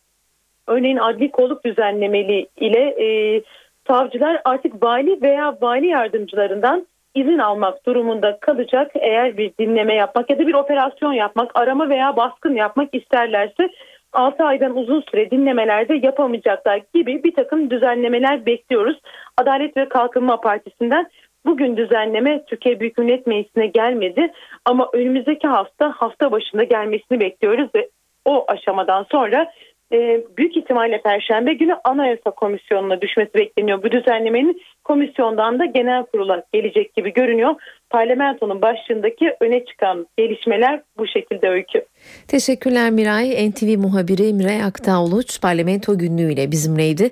[0.66, 3.06] Örneğin adli kolluk düzenlemeli ile e,
[3.86, 10.38] savcılar artık vali veya vali yardımcılarından izin almak durumunda kalacak eğer bir dinleme yapmak ya
[10.38, 13.68] da bir operasyon yapmak, arama veya baskın yapmak isterlerse
[14.12, 19.00] 6 aydan uzun süre dinlemelerde yapamayacaklar gibi bir takım düzenlemeler bekliyoruz.
[19.38, 21.06] Adalet ve Kalkınma Partisi'nden
[21.46, 24.32] bugün düzenleme Türkiye Büyük Millet Meclisi'ne gelmedi
[24.64, 27.88] ama önümüzdeki hafta hafta başında gelmesini bekliyoruz ve
[28.24, 29.52] o aşamadan sonra
[29.92, 33.82] e, büyük ihtimalle Perşembe günü Anayasa Komisyonu'na düşmesi bekleniyor.
[33.82, 37.54] Bu düzenlemenin komisyondan da genel kurula gelecek gibi görünüyor.
[37.90, 41.84] Parlamentonun başlığındaki öne çıkan gelişmeler bu şekilde öykü.
[42.28, 43.50] Teşekkürler Miray.
[43.50, 47.10] NTV muhabiri Miray Aktağuluç parlamento günlüğüyle bizimleydi.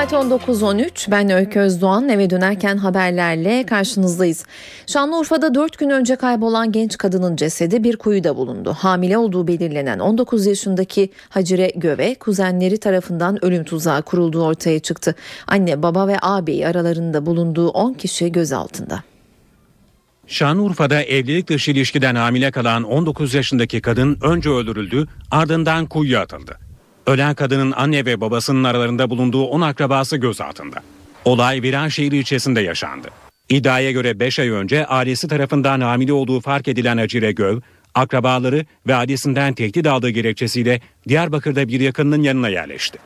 [0.00, 4.44] Saat 19.13 ben Öykü Özdoğan eve dönerken haberlerle karşınızdayız.
[4.86, 8.72] Şanlıurfa'da 4 gün önce kaybolan genç kadının cesedi bir kuyuda bulundu.
[8.78, 15.14] Hamile olduğu belirlenen 19 yaşındaki Hacire Göve kuzenleri tarafından ölüm tuzağı kurulduğu ortaya çıktı.
[15.46, 19.02] Anne baba ve ağabey aralarında bulunduğu 10 kişi gözaltında.
[20.26, 26.69] Şanlıurfa'da evlilik dışı ilişkiden hamile kalan 19 yaşındaki kadın önce öldürüldü ardından kuyuya atıldı.
[27.10, 30.76] Ölen kadının anne ve babasının aralarında bulunduğu 10 akrabası gözaltında.
[31.24, 33.08] Olay Viranşehir ilçesinde yaşandı.
[33.48, 37.60] İddiaya göre 5 ay önce ailesi tarafından hamile olduğu fark edilen Hacire Göv,
[37.94, 42.98] akrabaları ve ailesinden tehdit aldığı gerekçesiyle Diyarbakır'da bir yakınının yanına yerleşti.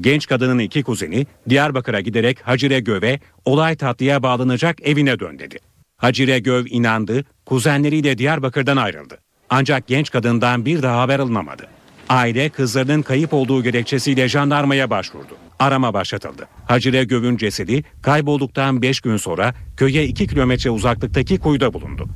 [0.00, 5.58] Genç kadının iki kuzeni Diyarbakır'a giderek Hacire Göv'e olay tatlıya bağlanacak evine dön dedi.
[5.96, 9.18] Hacire Göv inandı, kuzenleriyle Diyarbakır'dan ayrıldı.
[9.50, 11.75] Ancak genç kadından bir daha haber alınamadı.
[12.08, 15.36] Aile kızlarının kayıp olduğu gerekçesiyle jandarmaya başvurdu.
[15.58, 16.48] Arama başlatıldı.
[16.68, 22.08] Hacire Göv'ün cesedi kaybolduktan 5 gün sonra köye 2 kilometre uzaklıktaki kuyuda bulundu.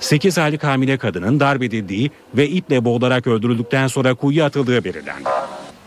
[0.00, 5.28] 8 aylık hamile kadının darp edildiği ve iple boğularak öldürüldükten sonra kuyuya atıldığı belirlendi.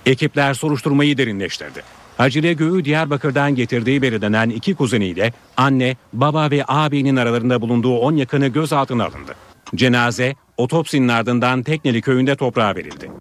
[0.06, 1.82] Ekipler soruşturmayı derinleştirdi.
[2.18, 8.48] Hacire Göğü Diyarbakır'dan getirdiği belirlenen iki kuzeniyle anne, baba ve ağabeyinin aralarında bulunduğu 10 yakını
[8.48, 9.36] gözaltına alındı.
[9.76, 13.12] Cenaze otopsinin ardından Tekneli köyünde toprağa verildi.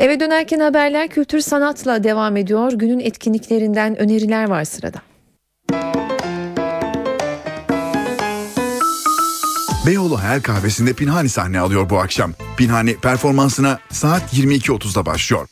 [0.00, 2.72] Eve dönerken haberler kültür sanatla devam ediyor.
[2.72, 5.02] Günün etkinliklerinden öneriler var sırada.
[9.86, 12.32] Beyoğlu Hayal Kahvesi'nde Pinhani sahne alıyor bu akşam.
[12.56, 15.48] Pinhani performansına saat 22.30'da başlıyor.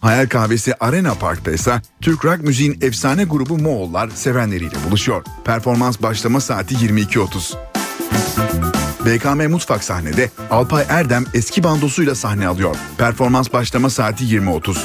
[0.00, 5.24] Hayal Kahvesi Arena Park'ta ise Türk rock müziğin efsane grubu Moğollar sevenleriyle buluşuyor.
[5.44, 8.83] Performans başlama saati 22.30.
[9.06, 12.76] BKM Mutfak sahnede Alpay Erdem eski bandosuyla sahne alıyor.
[12.98, 14.76] Performans başlama saati 20.30.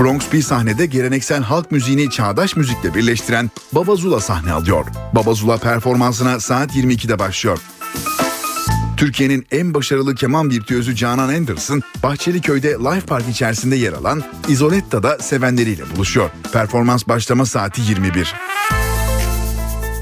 [0.00, 4.86] Bronx B sahnede geleneksel halk müziğini çağdaş müzikle birleştiren Baba Zula sahne alıyor.
[5.12, 7.58] Baba Zula performansına saat 22'de başlıyor.
[8.96, 15.82] Türkiye'nin en başarılı keman virtüözü Canan Anderson, Bahçeliköy'de Life Park içerisinde yer alan Isoletta'da sevenleriyle
[15.96, 16.30] buluşuyor.
[16.52, 18.34] Performans başlama saati 21.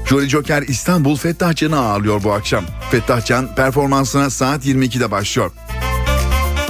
[0.09, 2.63] Jolly Joker İstanbul Fettah Can'ı ağırlıyor bu akşam.
[2.91, 5.51] Fettah Can performansına saat 22'de başlıyor.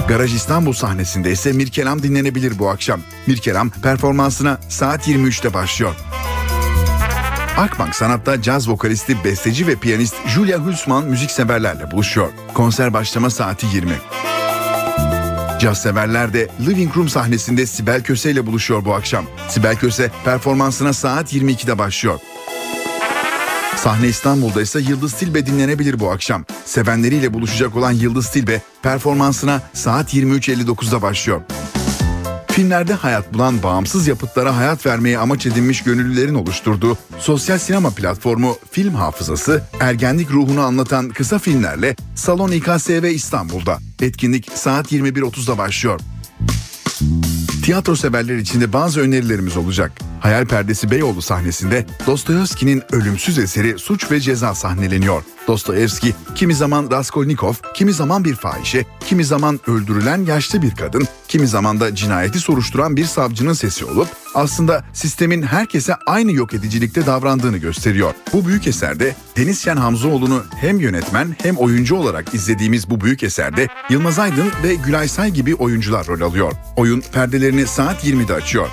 [0.08, 3.00] Garaj İstanbul sahnesinde ise Mirkelam dinlenebilir bu akşam.
[3.26, 5.94] Mirkelam performansına saat 23'te başlıyor.
[7.56, 12.28] Akbank Sanat'ta caz vokalisti, besteci ve piyanist Julia Hülsman müzikseverlerle buluşuyor.
[12.54, 13.92] Konser başlama saati 20.
[15.60, 19.24] Caz severler de Living Room sahnesinde Sibel Köse ile buluşuyor bu akşam.
[19.48, 22.20] Sibel Köse performansına saat 22'de başlıyor.
[23.78, 26.44] Sahne İstanbul'da ise Yıldız Tilbe dinlenebilir bu akşam.
[26.64, 31.40] Sevenleriyle buluşacak olan Yıldız Tilbe performansına saat 23.59'da başlıyor.
[32.46, 38.94] Filmlerde hayat bulan bağımsız yapıtlara hayat vermeye amaç edinmiş gönüllülerin oluşturduğu sosyal sinema platformu Film
[38.94, 43.78] Hafızası, ergenlik ruhunu anlatan kısa filmlerle Salon İKSV İstanbul'da.
[44.02, 46.00] Etkinlik saat 21.30'da başlıyor.
[47.68, 49.92] Tiyatro severler için de bazı önerilerimiz olacak.
[50.20, 55.22] Hayal Perdesi Beyoğlu sahnesinde Dostoyevski'nin ölümsüz eseri Suç ve Ceza sahneleniyor.
[55.48, 61.48] Dostoyevski kimi zaman Raskolnikov, kimi zaman bir fahişe, kimi zaman öldürülen yaşlı bir kadın, kimi
[61.48, 64.08] zaman da cinayeti soruşturan bir savcının sesi olup
[64.38, 68.14] aslında sistemin herkese aynı yok edicilikte davrandığını gösteriyor.
[68.32, 73.68] Bu büyük eserde Deniz Şen Hamzoğlu'nu hem yönetmen hem oyuncu olarak izlediğimiz bu büyük eserde
[73.90, 76.52] Yılmaz Aydın ve Gülay Say gibi oyuncular rol alıyor.
[76.76, 78.68] Oyun perdelerini saat 20'de açıyor.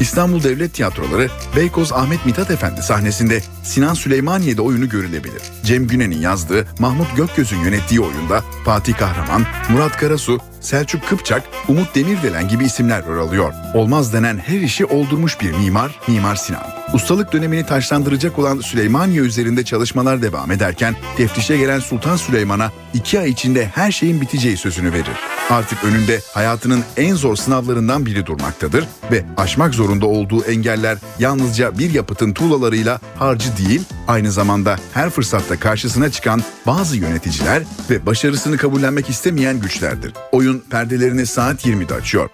[0.00, 5.42] İstanbul Devlet Tiyatroları Beykoz Ahmet Mithat Efendi sahnesinde Sinan Süleymaniye'de oyunu görülebilir.
[5.64, 12.48] Cem Günen'in yazdığı Mahmut Gökgöz'ün yönettiği oyunda Fatih Kahraman, Murat Karasu, Selçuk Kıpçak, Umut Demirdelen
[12.48, 13.52] gibi isimler rol alıyor.
[13.74, 16.66] Olmaz denen her işi oldurmuş bir mimar, Mimar Sinan.
[16.92, 23.30] Ustalık dönemini taşlandıracak olan Süleymaniye üzerinde çalışmalar devam ederken teftişe gelen Sultan Süleyman'a iki ay
[23.30, 25.16] içinde her şeyin biteceği sözünü verir.
[25.50, 31.94] Artık önünde hayatının en zor sınavlarından biri durmaktadır ve aşmak zorunda olduğu engeller yalnızca bir
[31.94, 39.10] yapıtın tuğlalarıyla harcı değil, aynı zamanda her fırsatta karşısına çıkan bazı yöneticiler ve başarısını kabullenmek
[39.10, 40.12] istemeyen güçlerdir.
[40.32, 42.30] Oyun perdelerini saat 20'de açıyor.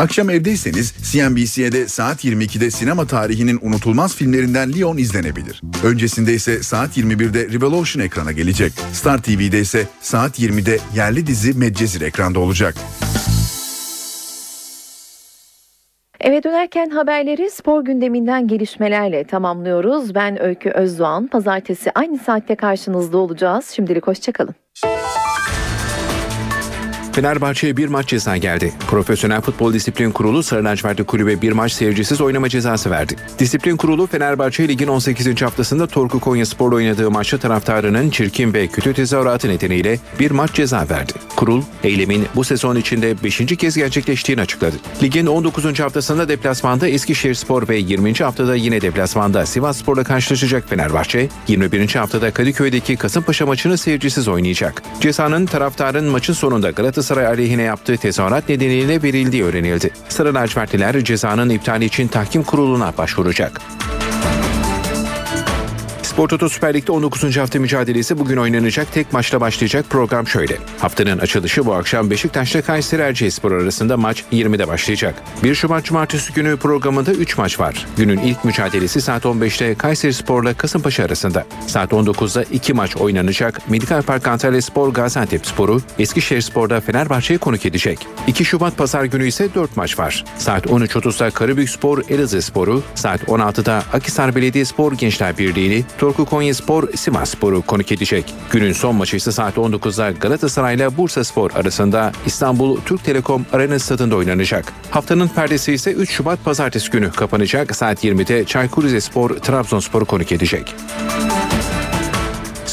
[0.00, 5.62] Akşam evdeyseniz CNBC'de saat 22'de sinema tarihinin unutulmaz filmlerinden Leon izlenebilir.
[5.84, 8.72] Öncesinde ise saat 21'de Revolution ekrana gelecek.
[8.92, 12.74] Star TV'de ise saat 20'de yerli dizi Medcezir ekranda olacak.
[16.20, 20.14] Eve dönerken haberleri spor gündeminden gelişmelerle tamamlıyoruz.
[20.14, 21.26] Ben Öykü Özdoğan.
[21.26, 23.70] Pazartesi aynı saatte karşınızda olacağız.
[23.70, 24.54] Şimdilik hoşçakalın.
[27.20, 28.72] Fenerbahçe'ye bir maç ceza geldi.
[28.88, 33.16] Profesyonel Futbol Disiplin Kurulu Sarı Lacivertli Kulübe bir maç seyircisiz oynama cezası verdi.
[33.38, 35.42] Disiplin Kurulu Fenerbahçe Lig'in 18.
[35.42, 40.86] haftasında Torku Konya Spor'la oynadığı maçta taraftarının çirkin ve kötü tezahüratı nedeniyle bir maç ceza
[40.90, 41.12] verdi.
[41.36, 43.38] Kurul, eylemin bu sezon içinde 5.
[43.38, 44.76] kez gerçekleştiğini açıkladı.
[45.02, 45.80] Ligin 19.
[45.80, 48.14] haftasında deplasmanda Eskişehirspor ve 20.
[48.14, 51.94] haftada yine deplasmanda Sivasspor'la karşılaşacak Fenerbahçe, 21.
[51.94, 54.82] haftada Kadıköy'deki Kasımpaşa maçını seyircisiz oynayacak.
[55.00, 59.90] Cezanın taraftarın maçın sonunda Galatasaray aleyhine yaptığı tezahürat nedeniyle verildiği öğrenildi.
[60.08, 63.60] Sarı lacivertliler cezanın iptali için tahkim kuruluna başvuracak.
[66.20, 67.36] Spor Toto Süper Lig'de 19.
[67.36, 70.58] hafta mücadelesi bugün oynanacak tek maçla başlayacak program şöyle.
[70.78, 75.14] Haftanın açılışı bu akşam Beşiktaş'ta Kayseri Erciyesspor arasında maç 20'de başlayacak.
[75.44, 77.86] 1 Şubat Cumartesi günü programında 3 maç var.
[77.96, 81.46] Günün ilk mücadelesi saat 15'te Kayseri Spor'la Kasımpaşa arasında.
[81.66, 83.70] Saat 19'da 2 maç oynanacak.
[83.70, 88.06] Medikal Park Antalya Spor Gaziantep Sporu Eskişehir Spor'da Fenerbahçe'yi konuk edecek.
[88.26, 90.24] 2 Şubat Pazar günü ise 4 maç var.
[90.38, 97.30] Saat 13.30'da Karabük Spor Elazığ Sporu, saat 16'da Akhisar Belediyespor Gençler Birliği'ni, Torku Konyaspor Sivas
[97.30, 98.34] Spor'u konuk edecek.
[98.50, 103.78] Günün son maçı ise saat 19'da Galatasaray ile Bursa Spor arasında İstanbul Türk Telekom Arena
[103.78, 104.72] stadında oynanacak.
[104.90, 107.76] Haftanın perdesi ise 3 Şubat Pazartesi günü kapanacak.
[107.76, 110.74] Saat 20'de Çaykur Rizespor Trabzonspor'u konuk edecek.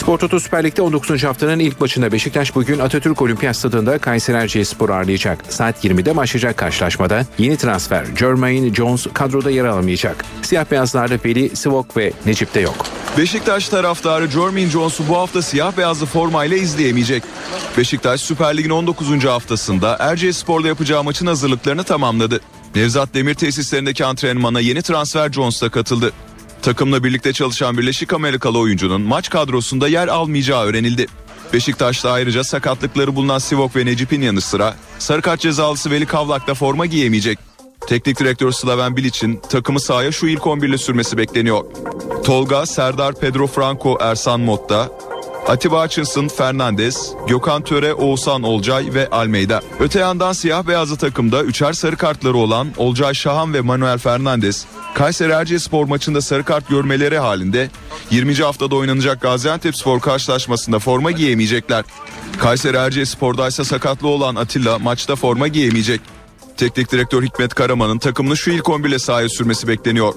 [0.07, 1.23] Spor Toto Süper Lig'de 19.
[1.23, 5.45] haftanın ilk maçında Beşiktaş bugün Atatürk Olimpiyat Stadında Kayseri Erciyesspor'u ağırlayacak.
[5.49, 10.25] Saat 20'de başlayacak karşılaşmada yeni transfer Jermaine Jones kadroda yer alamayacak.
[10.41, 12.85] Siyah beyazlarda Veli, Sivok ve Necip de yok.
[13.17, 17.23] Beşiktaş taraftarı Jermaine Jones'u bu hafta siyah beyazlı formayla izleyemeyecek.
[17.77, 19.25] Beşiktaş Süper Lig'in 19.
[19.25, 22.41] haftasında Erciyesspor'da yapacağı maçın hazırlıklarını tamamladı.
[22.75, 26.13] Nevzat Demir tesislerindeki antrenmana yeni transfer Jones da katıldı.
[26.61, 31.07] Takımla birlikte çalışan Birleşik Amerikalı oyuncunun maç kadrosunda yer almayacağı öğrenildi.
[31.53, 36.53] Beşiktaş'ta ayrıca sakatlıkları bulunan Sivok ve Necip'in yanı sıra sarı kart cezalısı Veli Kavlak da
[36.53, 37.39] forma giyemeyecek.
[37.87, 41.65] Teknik direktör Slaven Bilic'in takımı sahaya şu ilk 11 ile sürmesi bekleniyor.
[42.25, 44.89] Tolga, Serdar, Pedro Franco, Ersan Motta,
[45.47, 49.61] Atiba Hutchinson, Fernandez, Gökhan Töre, Oğuzhan Olcay ve Almeida.
[49.79, 54.65] Öte yandan siyah beyazlı takımda üçer sarı kartları olan Olcay Şahan ve Manuel Fernandez,
[54.97, 57.69] Kayseri Erciyesspor maçında sarı kart görmeleri halinde
[58.11, 58.35] 20.
[58.35, 61.85] haftada oynanacak Gaziantepspor karşılaşmasında forma giyemeyecekler.
[62.39, 66.01] Kayseri Erciyespor'da ise sakatlı olan Atilla maçta forma giyemeyecek.
[66.57, 70.13] Teknik direktör Hikmet Karaman'ın takımını şu ilk 11 ile sahaya sürmesi bekleniyor.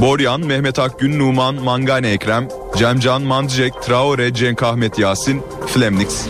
[0.00, 6.26] Boryan, Mehmet Akgün, Numan, Mangane Ekrem, Cemcan, Mandcek, Traore, Cenk Ahmet Yasin, Flemnix.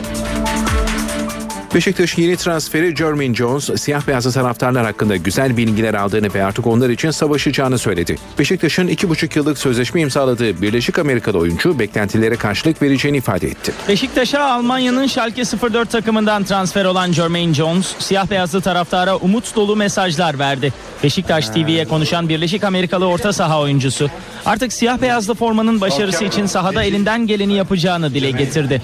[1.75, 6.91] Beşiktaş'ın yeni transferi Jermaine Jones, siyah beyazlı taraftarlar hakkında güzel bilgiler aldığını ve artık onlar
[6.91, 8.17] için savaşacağını söyledi.
[8.39, 13.73] Beşiktaş'ın 2,5 yıllık sözleşme imzaladığı Birleşik Amerika'da oyuncu beklentilere karşılık vereceğini ifade etti.
[13.89, 20.39] Beşiktaş'a Almanya'nın Schalke 04 takımından transfer olan Jermaine Jones, siyah beyazlı taraftara umut dolu mesajlar
[20.39, 20.73] verdi.
[21.05, 24.11] Beşiktaş TV'ye konuşan Birleşik Amerikalı orta saha oyuncusu,
[24.47, 28.83] artık siyah beyazlı formanın başarısı için sahada elinden geleni yapacağını dile getirdi.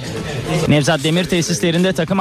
[0.68, 2.20] Nevzat Demir tesislerinde takım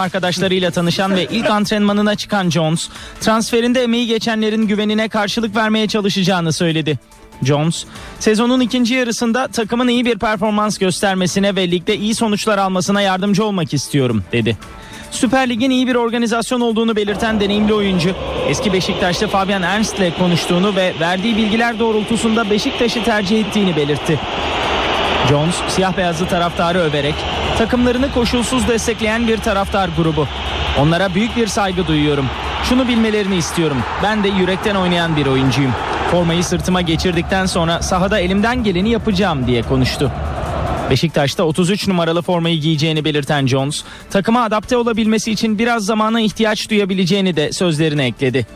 [0.55, 2.89] arkadaşlarıyla tanışan ve ilk antrenmanına çıkan Jones,
[3.21, 6.99] transferinde emeği geçenlerin güvenine karşılık vermeye çalışacağını söyledi.
[7.43, 7.85] Jones,
[8.19, 13.73] sezonun ikinci yarısında takımın iyi bir performans göstermesine ve ligde iyi sonuçlar almasına yardımcı olmak
[13.73, 14.57] istiyorum, dedi.
[15.11, 18.15] Süper Lig'in iyi bir organizasyon olduğunu belirten deneyimli oyuncu,
[18.49, 24.19] eski Beşiktaş'ta Fabian Ernst ile konuştuğunu ve verdiği bilgiler doğrultusunda Beşiktaş'ı tercih ettiğini belirtti.
[25.29, 27.15] Jones, siyah beyazlı taraftarı överek,
[27.57, 30.27] takımlarını koşulsuz destekleyen bir taraftar grubu.
[30.79, 32.25] Onlara büyük bir saygı duyuyorum.
[32.63, 33.77] Şunu bilmelerini istiyorum.
[34.03, 35.71] Ben de yürekten oynayan bir oyuncuyum.
[36.11, 40.11] Formayı sırtıma geçirdikten sonra sahada elimden geleni yapacağım diye konuştu.
[40.89, 47.35] Beşiktaş'ta 33 numaralı formayı giyeceğini belirten Jones, takıma adapte olabilmesi için biraz zamana ihtiyaç duyabileceğini
[47.35, 48.47] de sözlerine ekledi.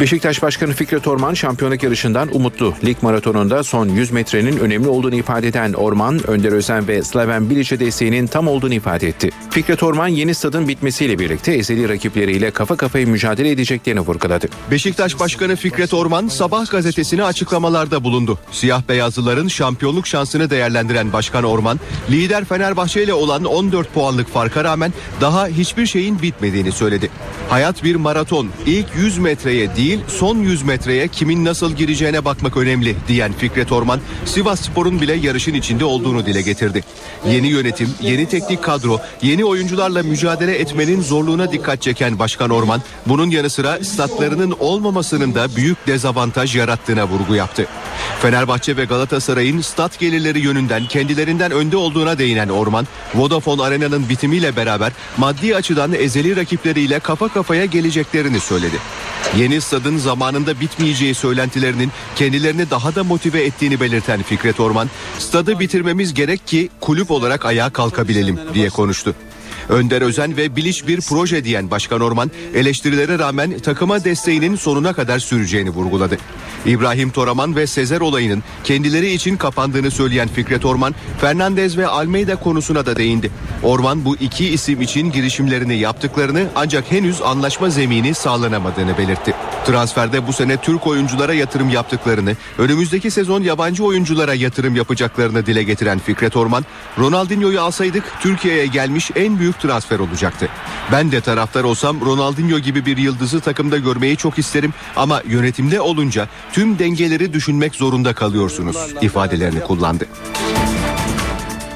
[0.00, 2.74] Beşiktaş Başkanı Fikret Orman şampiyonluk yarışından umutlu.
[2.84, 7.80] Lig maratonunda son 100 metrenin önemli olduğunu ifade eden Orman, Önder Özen ve Slaven Bilic'e
[7.80, 9.30] desteğinin tam olduğunu ifade etti.
[9.50, 14.46] Fikret Orman yeni stadın bitmesiyle birlikte ezeli rakipleriyle kafa kafaya mücadele edeceklerini vurguladı.
[14.70, 18.38] Beşiktaş Başkanı Fikret Orman Sabah gazetesine açıklamalarda bulundu.
[18.50, 21.80] Siyah beyazlıların şampiyonluk şansını değerlendiren Başkan Orman,
[22.10, 27.10] lider Fenerbahçe ile olan 14 puanlık farka rağmen daha hiçbir şeyin bitmediğini söyledi.
[27.48, 28.48] Hayat bir maraton.
[28.66, 34.00] İlk 100 metreye değil son 100 metreye kimin nasıl gireceğine bakmak önemli diyen Fikret Orman,
[34.24, 36.84] Sivas Spor'un bile yarışın içinde olduğunu dile getirdi.
[37.28, 43.30] Yeni yönetim, yeni teknik kadro, yeni oyuncularla mücadele etmenin zorluğuna dikkat çeken Başkan Orman, bunun
[43.30, 47.66] yanı sıra statlarının olmamasının da büyük dezavantaj yarattığına vurgu yaptı.
[48.22, 54.92] Fenerbahçe ve Galatasaray'ın stat gelirleri yönünden kendilerinden önde olduğuna değinen Orman, Vodafone Arena'nın bitimiyle beraber
[55.16, 58.76] maddi açıdan ezeli rakipleriyle kafa kafaya geleceklerini söyledi.
[59.38, 66.14] Yeni stadın zamanında bitmeyeceği söylentilerinin kendilerini daha da motive ettiğini belirten Fikret Orman, stadı bitirmemiz
[66.14, 69.14] gerek ki kulüp olarak ayağa kalkabilelim diye konuştu.
[69.68, 75.18] Önder Özen ve Biliş bir proje diyen Başkan Orman eleştirilere rağmen takıma desteğinin sonuna kadar
[75.18, 76.18] süreceğini vurguladı.
[76.66, 82.86] İbrahim Toraman ve Sezer olayının kendileri için kapandığını söyleyen Fikret Orman, Fernandez ve Almeida konusuna
[82.86, 83.30] da değindi.
[83.62, 89.34] Orman bu iki isim için girişimlerini yaptıklarını ancak henüz anlaşma zemini sağlanamadığını belirtti.
[89.66, 95.98] Transferde bu sene Türk oyunculara yatırım yaptıklarını, önümüzdeki sezon yabancı oyunculara yatırım yapacaklarını dile getiren
[95.98, 96.64] Fikret Orman,
[96.98, 100.48] Ronaldinho'yu alsaydık Türkiye'ye gelmiş en büyük transfer olacaktı.
[100.92, 106.28] Ben de taraftar olsam Ronaldinho gibi bir yıldızı takımda görmeyi çok isterim ama yönetimde olunca
[106.52, 110.06] tüm dengeleri düşünmek zorunda kalıyorsunuz ifadelerini kullandı.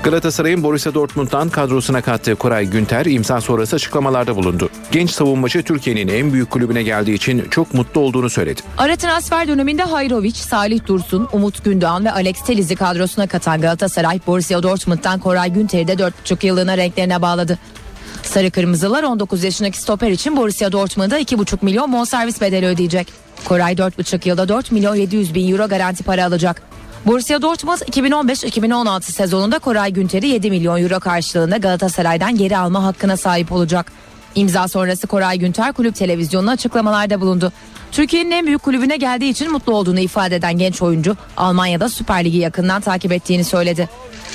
[0.02, 4.70] Galatasaray'ın Borussia Dortmund'dan kadrosuna kattığı Koray Günter imza sonrası açıklamalarda bulundu.
[4.92, 8.60] Genç savunmacı Türkiye'nin en büyük kulübüne geldiği için çok mutlu olduğunu söyledi.
[8.78, 14.62] Ara transfer döneminde Hayrovic, Salih Dursun, Umut Gündoğan ve Alex Teliz'i kadrosuna katan Galatasaray, Borussia
[14.62, 17.58] Dortmund'dan Koray Günter'i de 4,5 yıllığına renklerine bağladı.
[18.22, 23.12] Sarı Kırmızılar 19 yaşındaki stoper için Borussia Dortmund'a 2,5 milyon bonservis bedeli ödeyecek.
[23.44, 26.62] Koray 4,5 yılda 4 milyon 700 bin euro garanti para alacak.
[27.06, 33.52] Borussia Dortmund 2015-2016 sezonunda Koray Günter'i 7 milyon euro karşılığında Galatasaray'dan geri alma hakkına sahip
[33.52, 33.92] olacak.
[34.34, 37.52] İmza sonrası Koray Günter kulüp televizyonuna açıklamalarda bulundu.
[37.92, 42.38] Türkiye'nin en büyük kulübüne geldiği için mutlu olduğunu ifade eden genç oyuncu Almanya'da Süper Ligi
[42.38, 43.88] yakından takip ettiğini söyledi.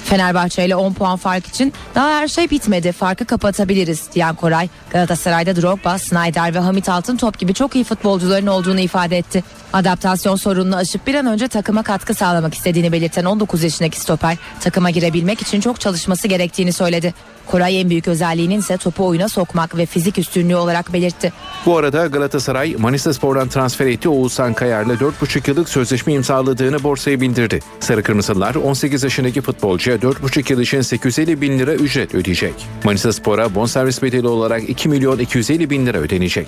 [0.06, 5.56] Fenerbahçe ile 10 puan fark için daha her şey bitmedi farkı kapatabiliriz diyen Koray Galatasaray'da
[5.56, 9.44] Drogba, Snyder ve Hamit Altın top gibi çok iyi futbolcuların olduğunu ifade etti.
[9.74, 14.90] Adaptasyon sorununu aşıp bir an önce takıma katkı sağlamak istediğini belirten 19 yaşındaki stoper takıma
[14.90, 17.14] girebilmek için çok çalışması gerektiğini söyledi.
[17.48, 21.34] Koray en büyük özelliğinin ise topu oyuna sokmak ve fizik üstünlüğü olarak belirtti.
[21.66, 27.60] Bu arada Galatasaray Manisa Spor'dan transfer ettiği Oğuzhan Kayar'la 4,5 yıllık sözleşme imzaladığını borsaya bildirdi.
[27.80, 32.54] Sarı Kırmızılar 18 yaşındaki futbolcuya 4,5 yıl için 850 bin lira ücret ödeyecek.
[32.84, 36.48] Manisa Spor'a bonservis bedeli olarak 2 milyon 250 bin lira ödenecek.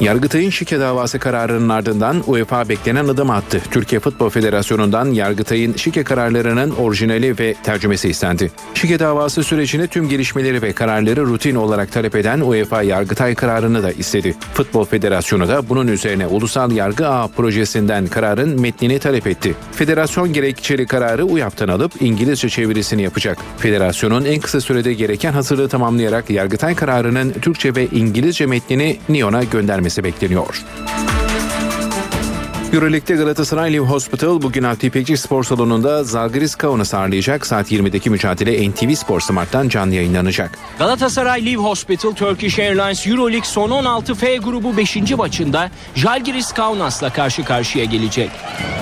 [0.00, 3.60] Yargıtay'ın şike davası kararının ardından UEFA beklenen adım attı.
[3.70, 8.50] Türkiye Futbol Federasyonu'ndan Yargıtay'ın şike kararlarının orijinali ve tercümesi istendi.
[8.74, 13.92] Şike davası sürecinde tüm gelişmeleri ve kararları rutin olarak talep eden UEFA Yargıtay kararını da
[13.92, 14.36] istedi.
[14.54, 19.54] Futbol Federasyonu da bunun üzerine Ulusal Yargı Ağı projesinden kararın metnini talep etti.
[19.72, 23.38] Federasyon gerekçeli kararı UYAP'tan alıp İngilizce çevirisini yapacak.
[23.58, 29.89] Federasyonun en kısa sürede gereken hazırlığı tamamlayarak Yargıtay kararının Türkçe ve İngilizce metnini NİON'a göndermesi
[29.98, 30.64] bekleniyor.
[32.72, 37.46] Euroleague'de Galatasaray Live Hospital bugün İpekçi Spor Salonu'nda Zalgiris Kaunas'ı ağırlayacak.
[37.46, 40.58] Saat 20'deki mücadele NTV Spor Smart'tan canlı yayınlanacak.
[40.78, 44.96] Galatasaray Live Hospital Turkish Airlines Euroleague son 16 F grubu 5.
[45.18, 48.30] maçında Žalgiris Kaunas'la karşı karşıya gelecek.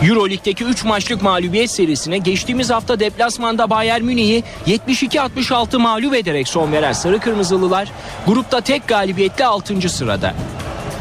[0.08, 6.92] Euroleague'deki 3 maçlık mağlubiyet serisine geçtiğimiz hafta deplasmanda Bayern Münih'i 72-66 mağlup ederek son veren
[6.92, 7.92] Sarı Kırmızılılar
[8.26, 9.88] grupta tek galibiyetle 6.
[9.88, 10.34] sırada.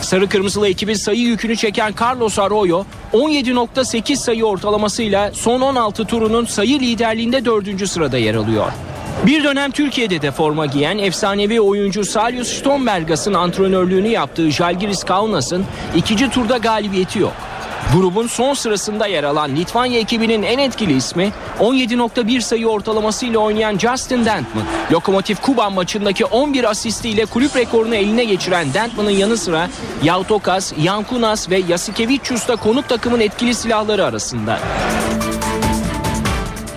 [0.01, 2.83] Sarı Kırmızılı ekibin sayı yükünü çeken Carlos Arroyo
[3.13, 7.89] 17.8 sayı ortalamasıyla son 16 turunun sayı liderliğinde 4.
[7.89, 8.71] sırada yer alıyor.
[9.25, 16.29] Bir dönem Türkiye'de de forma giyen efsanevi oyuncu Salius Stombergas'ın antrenörlüğünü yaptığı Žalgiris Kaunas'ın ikinci
[16.29, 17.33] turda galibiyeti yok.
[17.93, 24.25] Grubun son sırasında yer alan Litvanya ekibinin en etkili ismi 17.1 sayı ortalamasıyla oynayan Justin
[24.25, 24.63] Dentman.
[24.91, 29.69] Lokomotiv Kuban maçındaki 11 asistiyle kulüp rekorunu eline geçiren Dentman'ın yanı sıra
[30.03, 34.59] Yautokas, Yankunas ve Yasikevicius da konuk takımın etkili silahları arasında.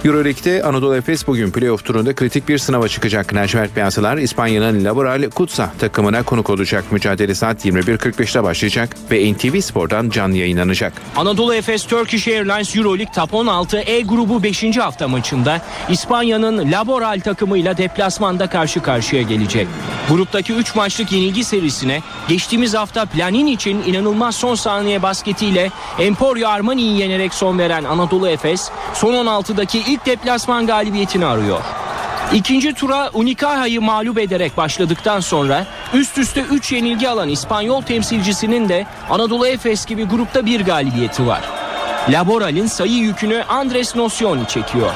[0.04, 3.34] Euroleague'de Anadolu Efes bugün playoff turunda kritik bir sınava çıkacak.
[3.34, 6.84] Lacivert Beyazlılar İspanya'nın Laboral Kutsa takımına konuk olacak.
[6.90, 10.92] Mücadele saat 21.45'te başlayacak ve NTV Spor'dan canlı yayınlanacak.
[11.16, 14.76] Anadolu Efes Turkish Airlines Euroleague Top 16 E grubu 5.
[14.76, 19.68] hafta maçında İspanya'nın Laboral takımıyla deplasmanda karşı karşıya gelecek.
[20.08, 27.00] Gruptaki 3 maçlık yenilgi serisine geçtiğimiz hafta Planin için inanılmaz son saniye basketiyle Emporio Armani'yi
[27.00, 31.60] yenerek son veren Anadolu Efes son 16'daki ilk deplasman galibiyetini arıyor.
[32.32, 38.86] İkinci tura Unicaha'yı mağlup ederek başladıktan sonra üst üste 3 yenilgi alan İspanyol temsilcisinin de
[39.10, 41.40] Anadolu Efes gibi grupta bir galibiyeti var.
[42.08, 44.92] Laboral'in sayı yükünü Andres Nocioni çekiyor.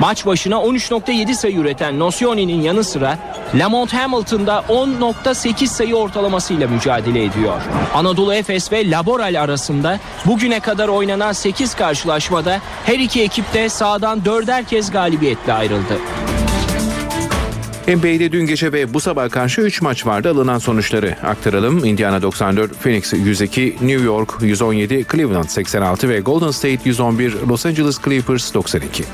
[0.00, 3.18] Maç başına 13.7 sayı üreten Nocioni'nin yanı sıra
[3.54, 7.60] Lamont Hamilton da 10.8 sayı ortalamasıyla mücadele ediyor.
[7.94, 14.24] Anadolu Efes ve Laboral arasında bugüne kadar oynanan 8 karşılaşmada her iki ekip de sahadan
[14.24, 15.98] dörder kez galibiyetle ayrıldı.
[17.88, 21.84] NBA'de dün gece ve bu sabah karşı 3 maç vardı alınan sonuçları aktaralım.
[21.84, 27.98] Indiana 94, Phoenix 102, New York 117, Cleveland 86 ve Golden State 111, Los Angeles
[28.04, 29.04] Clippers 92.